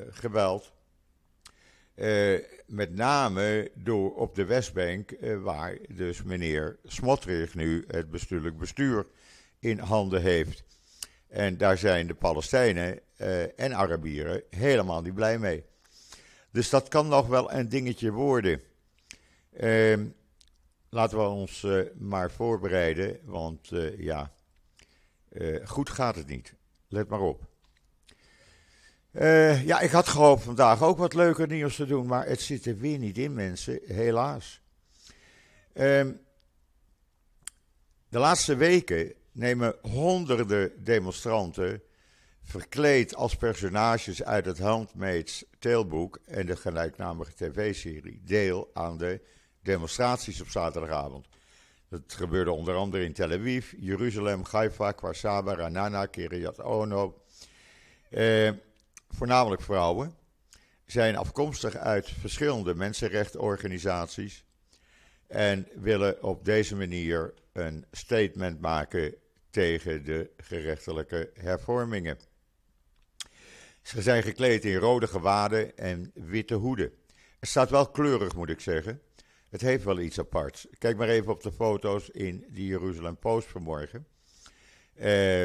geweld. 0.09 0.73
Met 2.65 2.95
name 2.95 3.71
door 3.75 4.15
op 4.15 4.35
de 4.35 4.45
Westbank, 4.45 5.15
waar 5.41 5.77
dus 5.89 6.23
meneer 6.23 6.79
Smotrich 6.83 7.55
nu 7.55 7.83
het 7.87 8.09
bestuurlijk 8.11 8.57
bestuur 8.57 9.05
in 9.59 9.79
handen 9.79 10.21
heeft. 10.21 10.63
En 11.27 11.57
daar 11.57 11.77
zijn 11.77 12.07
de 12.07 12.13
Palestijnen 12.13 12.99
uh, 13.17 13.59
en 13.59 13.73
Arabieren 13.73 14.43
helemaal 14.49 15.01
niet 15.01 15.13
blij 15.13 15.39
mee. 15.39 15.63
Dus 16.51 16.69
dat 16.69 16.87
kan 16.87 17.07
nog 17.07 17.27
wel 17.27 17.51
een 17.51 17.69
dingetje 17.69 18.11
worden. 18.11 18.61
Uh, 19.59 19.97
laten 20.89 21.17
we 21.17 21.23
ons 21.23 21.67
maar 21.97 22.31
voorbereiden, 22.31 23.19
want 23.23 23.71
ja, 23.97 24.33
goed 25.63 25.89
gaat 25.89 26.15
het 26.15 26.27
niet. 26.27 26.53
Let 26.87 27.07
maar 27.07 27.21
op. 27.21 27.52
ja, 29.65 29.79
ik 29.79 29.91
had 29.91 30.07
gehoopt 30.07 30.43
vandaag 30.43 30.83
ook 30.83 30.97
wat 30.97 31.13
leuker 31.13 31.47
nieuws 31.47 31.75
te 31.75 31.85
doen, 31.85 32.07
maar 32.07 32.27
het 32.27 32.41
zit 32.41 32.65
er 32.65 32.77
weer 32.77 32.97
niet 32.97 33.17
in, 33.17 33.33
mensen, 33.33 33.79
helaas. 33.85 34.61
Ehm, 35.73 36.11
de 38.09 38.19
laatste 38.19 38.55
weken 38.55 39.13
nemen 39.31 39.75
honderden 39.81 40.83
demonstranten 40.83 41.81
verkleed 42.43 43.15
als 43.15 43.35
personages 43.35 44.23
uit 44.23 44.45
het 44.45 44.59
Handmaid's 44.59 45.45
Tale 45.59 46.09
en 46.25 46.45
de 46.45 46.55
gelijknamige 46.55 47.33
tv-serie 47.33 48.21
deel 48.25 48.69
aan 48.73 48.97
de 48.97 49.21
demonstraties 49.61 50.41
op 50.41 50.47
zaterdagavond. 50.47 51.27
Dat 51.89 52.01
gebeurde 52.07 52.51
onder 52.51 52.75
andere 52.75 53.03
in 53.03 53.13
Tel 53.13 53.31
Aviv, 53.31 53.73
Jeruzalem, 53.77 54.41
Haifa, 54.51 54.91
Kwarsaba, 54.91 55.55
Ranana, 55.55 56.05
Kiryat 56.05 56.61
Ono. 56.61 57.21
Eh, 58.09 58.49
voornamelijk 59.15 59.61
vrouwen 59.61 60.15
zijn 60.85 61.15
afkomstig 61.15 61.75
uit 61.75 62.09
verschillende 62.09 62.75
mensenrechtenorganisaties 62.75 64.45
en 65.27 65.67
willen 65.75 66.23
op 66.23 66.45
deze 66.45 66.75
manier 66.75 67.33
een 67.51 67.85
statement 67.91 68.61
maken 68.61 69.15
tegen 69.49 70.05
de 70.05 70.29
gerechtelijke 70.37 71.31
hervormingen. 71.33 72.17
Ze 73.81 74.01
zijn 74.01 74.23
gekleed 74.23 74.65
in 74.65 74.75
rode 74.75 75.07
gewaden 75.07 75.77
en 75.77 76.11
witte 76.13 76.55
hoeden. 76.55 76.91
Het 77.39 77.49
staat 77.49 77.69
wel 77.69 77.89
kleurig, 77.89 78.35
moet 78.35 78.49
ik 78.49 78.59
zeggen. 78.59 79.01
Het 79.49 79.61
heeft 79.61 79.83
wel 79.83 79.99
iets 79.99 80.19
aparts. 80.19 80.67
Kijk 80.77 80.97
maar 80.97 81.09
even 81.09 81.31
op 81.31 81.43
de 81.43 81.51
foto's 81.51 82.09
in 82.09 82.45
die 82.49 82.67
Jeruzalem 82.67 83.17
Post 83.17 83.47
vanmorgen. 83.47 84.07
Uh, 84.95 85.43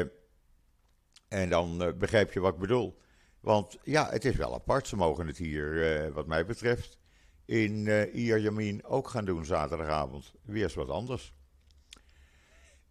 en 1.27 1.49
dan 1.49 1.83
uh, 1.83 1.93
begrijp 1.93 2.33
je 2.33 2.39
wat 2.39 2.53
ik 2.53 2.59
bedoel. 2.59 2.99
Want 3.39 3.77
ja, 3.83 4.09
het 4.09 4.25
is 4.25 4.35
wel 4.35 4.53
apart. 4.53 4.87
Ze 4.87 4.95
mogen 4.95 5.27
het 5.27 5.37
hier, 5.37 6.05
uh, 6.05 6.13
wat 6.13 6.27
mij 6.27 6.45
betreft, 6.45 6.97
in 7.45 7.85
uh, 7.85 8.79
ook 8.83 9.07
gaan 9.07 9.25
doen 9.25 9.45
zaterdagavond. 9.45 10.33
Weer 10.41 10.63
eens 10.63 10.73
wat 10.73 10.89
anders. 10.89 11.33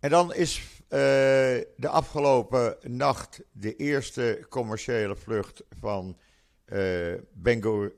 En 0.01 0.11
dan 0.11 0.35
is 0.35 0.59
uh, 0.59 0.89
de 1.77 1.89
afgelopen 1.89 2.77
nacht 2.83 3.43
de 3.53 3.77
eerste 3.77 4.47
commerciële 4.49 5.17
vlucht 5.17 5.63
van, 5.71 6.19
uh, 6.67 7.15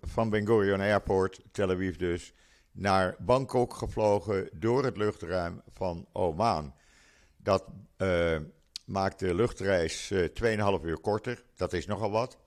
van 0.00 0.30
Ben 0.30 0.46
Gurion 0.46 0.80
Airport, 0.80 1.40
Tel 1.52 1.70
Aviv 1.70 1.96
dus, 1.96 2.32
naar 2.72 3.16
Bangkok 3.18 3.74
gevlogen 3.74 4.50
door 4.52 4.84
het 4.84 4.96
luchtruim 4.96 5.62
van 5.72 6.06
Oman. 6.12 6.74
Dat 7.36 7.64
maakt 8.90 9.18
de 9.18 9.34
luchtreis 9.34 10.12
2,5 10.12 10.20
uur 10.84 10.98
korter. 11.00 11.44
Dat 11.56 11.72
is 11.72 11.86
nogal 11.86 12.10
wat. 12.10 12.38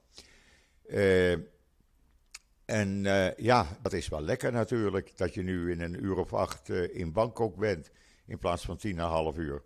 en 2.65 3.03
ja, 3.38 3.77
dat 3.82 3.93
is 3.93 4.08
wel 4.08 4.21
lekker 4.21 4.51
natuurlijk, 4.51 5.17
dat 5.17 5.34
je 5.34 5.41
nu 5.41 5.71
in 5.71 5.82
een 5.82 6.03
uur 6.03 6.17
of 6.17 6.34
acht 6.34 6.69
in 6.69 7.12
Bangkok 7.12 7.56
bent 7.56 7.91
in 8.25 8.38
plaats 8.38 8.65
van 8.65 8.79
10,5 9.34 9.39
uur. 9.39 9.62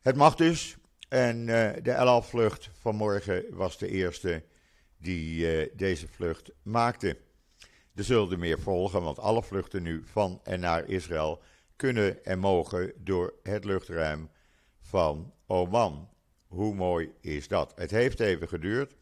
Het 0.00 0.16
mag 0.16 0.34
dus. 0.34 0.76
En 1.12 1.38
uh, 1.38 1.70
de 1.82 1.92
LL-vlucht 1.92 2.70
vanmorgen 2.78 3.44
was 3.50 3.78
de 3.78 3.88
eerste 3.88 4.44
die 4.96 5.60
uh, 5.60 5.68
deze 5.76 6.08
vlucht 6.08 6.50
maakte. 6.62 7.16
Er 7.94 8.04
zullen 8.04 8.30
er 8.30 8.38
meer 8.38 8.60
volgen, 8.60 9.02
want 9.02 9.18
alle 9.18 9.42
vluchten 9.42 9.82
nu 9.82 10.02
van 10.04 10.40
en 10.44 10.60
naar 10.60 10.88
Israël 10.88 11.42
kunnen 11.76 12.24
en 12.24 12.38
mogen 12.38 12.92
door 12.96 13.34
het 13.42 13.64
luchtruim 13.64 14.30
van 14.80 15.32
Oman. 15.52 16.08
Hoe 16.46 16.74
mooi 16.74 17.12
is 17.20 17.48
dat? 17.48 17.72
Het 17.76 17.90
heeft 17.90 18.20
even 18.20 18.48
geduurd. 18.48 18.94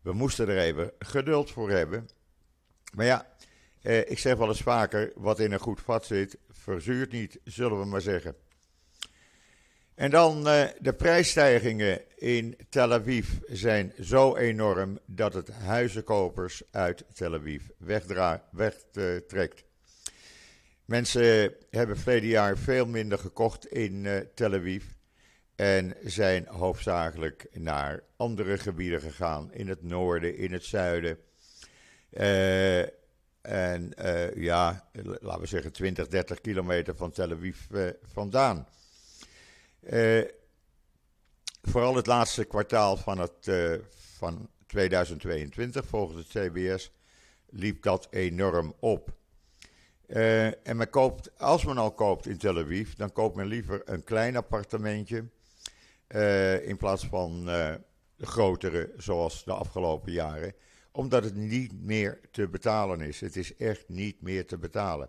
We 0.00 0.12
moesten 0.12 0.48
er 0.48 0.58
even 0.58 0.92
geduld 0.98 1.50
voor 1.50 1.70
hebben. 1.70 2.08
Maar 2.94 3.06
ja, 3.06 3.26
eh, 3.82 3.98
ik 3.98 4.18
zeg 4.18 4.36
wel 4.36 4.48
eens 4.48 4.62
vaker: 4.62 5.12
wat 5.14 5.40
in 5.40 5.52
een 5.52 5.58
goed 5.58 5.80
vat 5.80 6.06
zit, 6.06 6.38
verzuurt 6.50 7.12
niet, 7.12 7.40
zullen 7.44 7.80
we 7.80 7.86
maar 7.86 8.00
zeggen. 8.00 8.34
En 9.94 10.10
dan 10.10 10.48
uh, 10.48 10.64
de 10.78 10.92
prijsstijgingen 10.92 12.00
in 12.16 12.56
Tel 12.68 12.92
Aviv 12.92 13.28
zijn 13.46 13.92
zo 14.00 14.36
enorm 14.36 14.98
dat 15.04 15.34
het 15.34 15.48
huizenkopers 15.48 16.62
uit 16.70 17.04
Tel 17.14 17.34
Aviv 17.34 17.62
wegtrekt. 18.50 19.64
Mensen 20.84 21.54
hebben 21.70 21.96
verleden 21.96 22.28
jaar 22.28 22.58
veel 22.58 22.86
minder 22.86 23.18
gekocht 23.18 23.66
in 23.66 24.04
uh, 24.04 24.16
Tel 24.34 24.54
Aviv 24.54 24.84
en 25.56 25.94
zijn 26.04 26.46
hoofdzakelijk 26.46 27.46
naar 27.52 28.02
andere 28.16 28.58
gebieden 28.58 29.00
gegaan, 29.00 29.52
in 29.52 29.68
het 29.68 29.82
noorden, 29.82 30.36
in 30.36 30.52
het 30.52 30.64
zuiden. 30.64 31.18
Uh, 32.10 32.80
en 33.40 33.92
ja, 34.34 34.88
laten 35.20 35.40
we 35.40 35.46
zeggen 35.46 35.72
20, 35.72 36.08
30 36.08 36.40
kilometer 36.40 36.96
van 36.96 37.10
Tel 37.10 37.30
Aviv 37.30 37.58
vandaan. 38.12 38.68
Uh, 39.80 40.24
vooral 41.62 41.96
het 41.96 42.06
laatste 42.06 42.44
kwartaal 42.44 42.96
van, 42.96 43.18
het, 43.18 43.50
van 44.16 44.48
2022, 44.66 45.86
volgens 45.86 46.28
het 46.28 46.48
CBS, 46.48 46.90
liep 47.50 47.82
dat 47.82 48.08
enorm 48.10 48.74
op. 48.78 49.14
En 50.06 50.76
men 50.76 50.90
koopt, 50.90 51.38
als 51.38 51.64
men 51.64 51.78
al 51.78 51.92
koopt 51.92 52.26
in 52.26 52.38
Tel 52.38 52.58
Aviv, 52.58 52.92
dan 52.92 53.12
koopt 53.12 53.36
men 53.36 53.46
liever 53.46 53.82
een 53.84 54.04
klein 54.04 54.36
appartementje 54.36 55.24
in 56.62 56.76
plaats 56.76 57.06
van 57.06 57.44
de 57.44 58.26
grotere, 58.26 58.92
zoals 58.96 59.44
de 59.44 59.52
afgelopen 59.52 60.12
jaren, 60.12 60.54
omdat 60.92 61.24
het 61.24 61.34
niet 61.34 61.72
meer 61.82 62.20
te 62.30 62.48
betalen 62.48 63.00
is. 63.00 63.20
Het 63.20 63.36
is 63.36 63.56
echt 63.56 63.88
niet 63.88 64.22
meer 64.22 64.46
te 64.46 64.58
betalen. 64.58 65.08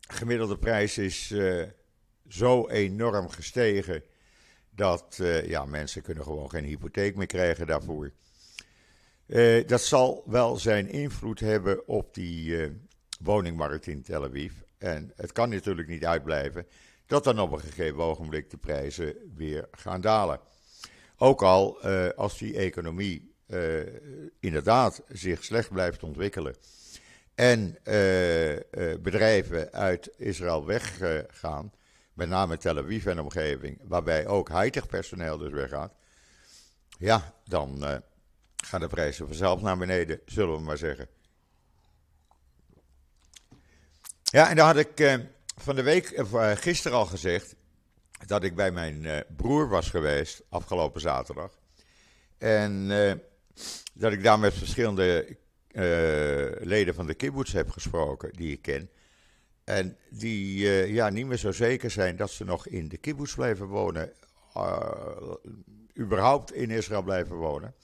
gemiddelde 0.00 0.58
prijs 0.58 0.98
is 0.98 1.34
zo 2.28 2.68
enorm 2.68 3.28
gestegen 3.28 4.02
dat 4.74 5.18
uh, 5.20 5.48
ja, 5.48 5.64
mensen 5.64 6.02
kunnen 6.02 6.24
gewoon 6.24 6.50
geen 6.50 6.64
hypotheek 6.64 7.16
meer 7.16 7.26
krijgen 7.26 7.66
daarvoor. 7.66 8.12
Uh, 9.26 9.66
dat 9.66 9.82
zal 9.82 10.22
wel 10.26 10.56
zijn 10.56 10.88
invloed 10.88 11.40
hebben 11.40 11.88
op 11.88 12.14
die 12.14 12.46
uh, 12.46 12.70
woningmarkt 13.20 13.86
in 13.86 14.02
Tel 14.02 14.24
Aviv. 14.24 14.52
En 14.78 15.12
het 15.16 15.32
kan 15.32 15.48
natuurlijk 15.48 15.88
niet 15.88 16.04
uitblijven 16.04 16.66
dat 17.12 17.24
dan 17.24 17.40
op 17.40 17.52
een 17.52 17.60
gegeven 17.60 18.02
ogenblik 18.02 18.50
de 18.50 18.56
prijzen 18.56 19.16
weer 19.34 19.68
gaan 19.70 20.00
dalen. 20.00 20.40
Ook 21.16 21.42
al 21.42 21.82
als 22.16 22.38
die 22.38 22.56
economie 22.56 23.34
inderdaad 24.40 25.02
zich 25.08 25.44
slecht 25.44 25.70
blijft 25.70 26.02
ontwikkelen 26.02 26.56
en 27.34 27.78
bedrijven 29.02 29.72
uit 29.72 30.10
Israël 30.16 30.66
weggaan 30.66 31.72
met 32.12 32.28
name 32.28 32.56
Tel 32.56 32.78
Aviv 32.78 33.06
en 33.06 33.20
omgeving, 33.20 33.78
waarbij 33.82 34.26
ook 34.26 34.48
high-tech 34.48 34.86
personeel 34.86 35.38
dus 35.38 35.52
weggaat, 35.52 35.94
ja, 36.98 37.34
dan 37.44 38.02
gaan 38.56 38.80
de 38.80 38.88
prijzen 38.88 39.26
vanzelf 39.26 39.60
naar 39.62 39.78
beneden, 39.78 40.20
zullen 40.26 40.54
we 40.54 40.60
maar 40.62 40.78
zeggen. 40.78 41.08
Ja, 44.22 44.50
en 44.50 44.56
dan 44.56 44.66
had 44.66 44.76
ik 44.76 45.28
van 45.56 45.74
de 45.74 45.82
week, 45.82 46.10
uh, 46.10 46.50
gisteren 46.54 46.98
al 46.98 47.06
gezegd, 47.06 47.54
dat 48.26 48.44
ik 48.44 48.54
bij 48.54 48.70
mijn 48.70 49.24
broer 49.36 49.68
was 49.68 49.90
geweest, 49.90 50.42
afgelopen 50.48 51.00
zaterdag. 51.00 51.58
En 52.38 52.88
dat 53.92 54.12
ik 54.12 54.22
daar 54.22 54.38
met 54.38 54.54
verschillende 54.54 55.36
leden 56.60 56.94
van 56.94 57.06
de 57.06 57.14
kibbutz 57.14 57.52
heb 57.52 57.70
gesproken, 57.70 58.32
die 58.32 58.52
ik 58.52 58.62
ken. 58.62 58.90
En 59.64 59.96
die 60.10 60.68
ja, 60.92 61.08
niet 61.08 61.26
meer 61.26 61.36
zo 61.36 61.52
zeker 61.52 61.90
zijn 61.90 62.16
dat 62.16 62.30
ze 62.30 62.44
nog 62.44 62.66
in 62.66 62.88
de 62.88 62.96
kibbutz 62.96 63.34
blijven 63.34 63.66
wonen. 63.66 64.12
Überhaupt 65.98 66.52
in 66.52 66.70
Israël 66.70 67.02
blijven 67.02 67.36
wonen. 67.36 67.74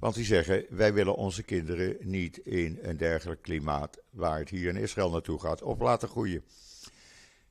Want 0.00 0.14
die 0.14 0.24
zeggen: 0.24 0.64
wij 0.68 0.92
willen 0.92 1.14
onze 1.14 1.42
kinderen 1.42 1.96
niet 2.00 2.38
in 2.38 2.78
een 2.82 2.96
dergelijk 2.96 3.42
klimaat 3.42 3.98
waar 4.10 4.38
het 4.38 4.48
hier 4.48 4.68
in 4.68 4.76
Israël 4.76 5.10
naartoe 5.10 5.40
gaat, 5.40 5.62
op 5.62 5.80
laten 5.80 6.08
groeien. 6.08 6.44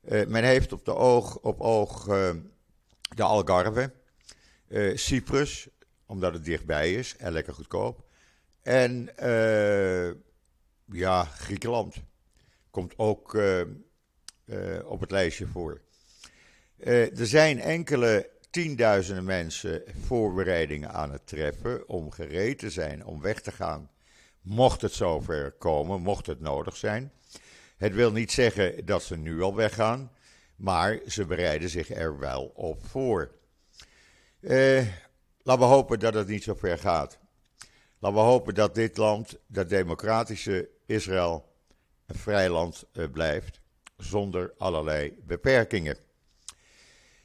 Uh, 0.01 0.25
men 0.25 0.43
heeft 0.43 0.73
op, 0.73 0.85
de 0.85 0.95
oog, 0.95 1.37
op 1.39 1.61
oog 1.61 2.03
de 3.15 3.23
Algarve, 3.23 3.91
Cyprus, 4.93 5.67
omdat 6.05 6.33
het 6.33 6.45
dichtbij 6.45 6.93
is 6.93 7.15
en 7.17 7.31
lekker 7.31 7.53
goedkoop. 7.53 8.07
En 8.61 9.09
ja, 10.85 11.23
Griekenland 11.23 11.95
komt 12.71 12.93
ook 12.97 13.41
op 14.85 14.99
het 14.99 15.11
lijstje 15.11 15.47
voor. 15.47 15.81
Er 16.77 17.27
zijn 17.27 17.59
enkele 17.59 18.29
tienduizenden 18.49 19.23
mensen 19.23 19.83
voorbereidingen 20.05 20.91
aan 20.91 21.11
het 21.11 21.27
treffen 21.27 21.89
om 21.89 22.11
gereed 22.11 22.59
te 22.59 22.69
zijn 22.69 23.05
om 23.05 23.21
weg 23.21 23.41
te 23.41 23.51
gaan, 23.51 23.89
mocht 24.41 24.81
het 24.81 24.93
zover 24.93 25.51
komen, 25.51 26.01
mocht 26.01 26.25
het 26.25 26.39
nodig 26.39 26.75
zijn. 26.75 27.11
Het 27.79 27.93
wil 27.93 28.11
niet 28.11 28.31
zeggen 28.31 28.85
dat 28.85 29.03
ze 29.03 29.17
nu 29.17 29.41
al 29.41 29.55
weggaan, 29.55 30.11
maar 30.55 30.99
ze 31.07 31.25
bereiden 31.25 31.69
zich 31.69 31.89
er 31.89 32.19
wel 32.19 32.51
op 32.55 32.85
voor. 32.85 33.31
Eh, 34.39 34.87
laten 35.41 35.61
we 35.61 35.73
hopen 35.73 35.99
dat 35.99 36.13
het 36.13 36.27
niet 36.27 36.43
zo 36.43 36.53
ver 36.53 36.77
gaat. 36.77 37.19
Laten 37.99 38.17
we 38.17 38.23
hopen 38.23 38.53
dat 38.53 38.75
dit 38.75 38.97
land, 38.97 39.37
dat 39.47 39.69
democratische 39.69 40.69
Israël, 40.85 41.45
een 42.05 42.15
vrij 42.15 42.49
land 42.49 42.85
eh, 42.93 43.05
blijft, 43.11 43.61
zonder 43.97 44.53
allerlei 44.57 45.17
beperkingen. 45.25 45.97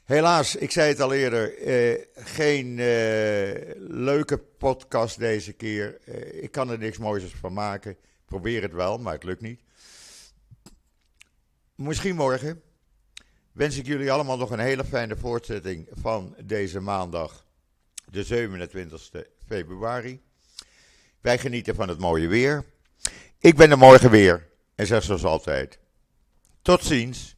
Helaas, 0.04 0.56
ik 0.56 0.70
zei 0.70 0.88
het 0.88 1.00
al 1.00 1.12
eerder, 1.12 1.58
eh, 1.58 2.04
geen 2.14 2.78
eh, 2.78 3.74
leuke 3.76 4.38
podcast 4.38 5.18
deze 5.18 5.52
keer. 5.52 5.98
Eh, 6.04 6.42
ik 6.42 6.50
kan 6.50 6.70
er 6.70 6.78
niks 6.78 6.98
moois 6.98 7.24
van 7.24 7.52
maken. 7.52 7.96
Probeer 8.24 8.62
het 8.62 8.72
wel, 8.72 8.98
maar 8.98 9.12
het 9.12 9.24
lukt 9.24 9.40
niet. 9.40 9.60
Misschien 11.74 12.14
morgen 12.16 12.62
wens 13.52 13.76
ik 13.76 13.86
jullie 13.86 14.12
allemaal 14.12 14.36
nog 14.36 14.50
een 14.50 14.58
hele 14.58 14.84
fijne 14.84 15.16
voortzetting 15.16 15.88
van 15.92 16.36
deze 16.44 16.80
maandag, 16.80 17.46
de 18.10 18.24
27 18.24 19.10
februari. 19.46 20.22
Wij 21.20 21.38
genieten 21.38 21.74
van 21.74 21.88
het 21.88 21.98
mooie 21.98 22.28
weer. 22.28 22.64
Ik 23.38 23.56
ben 23.56 23.70
er 23.70 23.78
morgen 23.78 24.10
weer 24.10 24.48
en 24.74 24.86
zeg 24.86 25.02
zoals 25.02 25.24
altijd: 25.24 25.78
tot 26.62 26.84
ziens, 26.84 27.36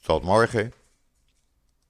tot 0.00 0.22
morgen. 0.22 0.72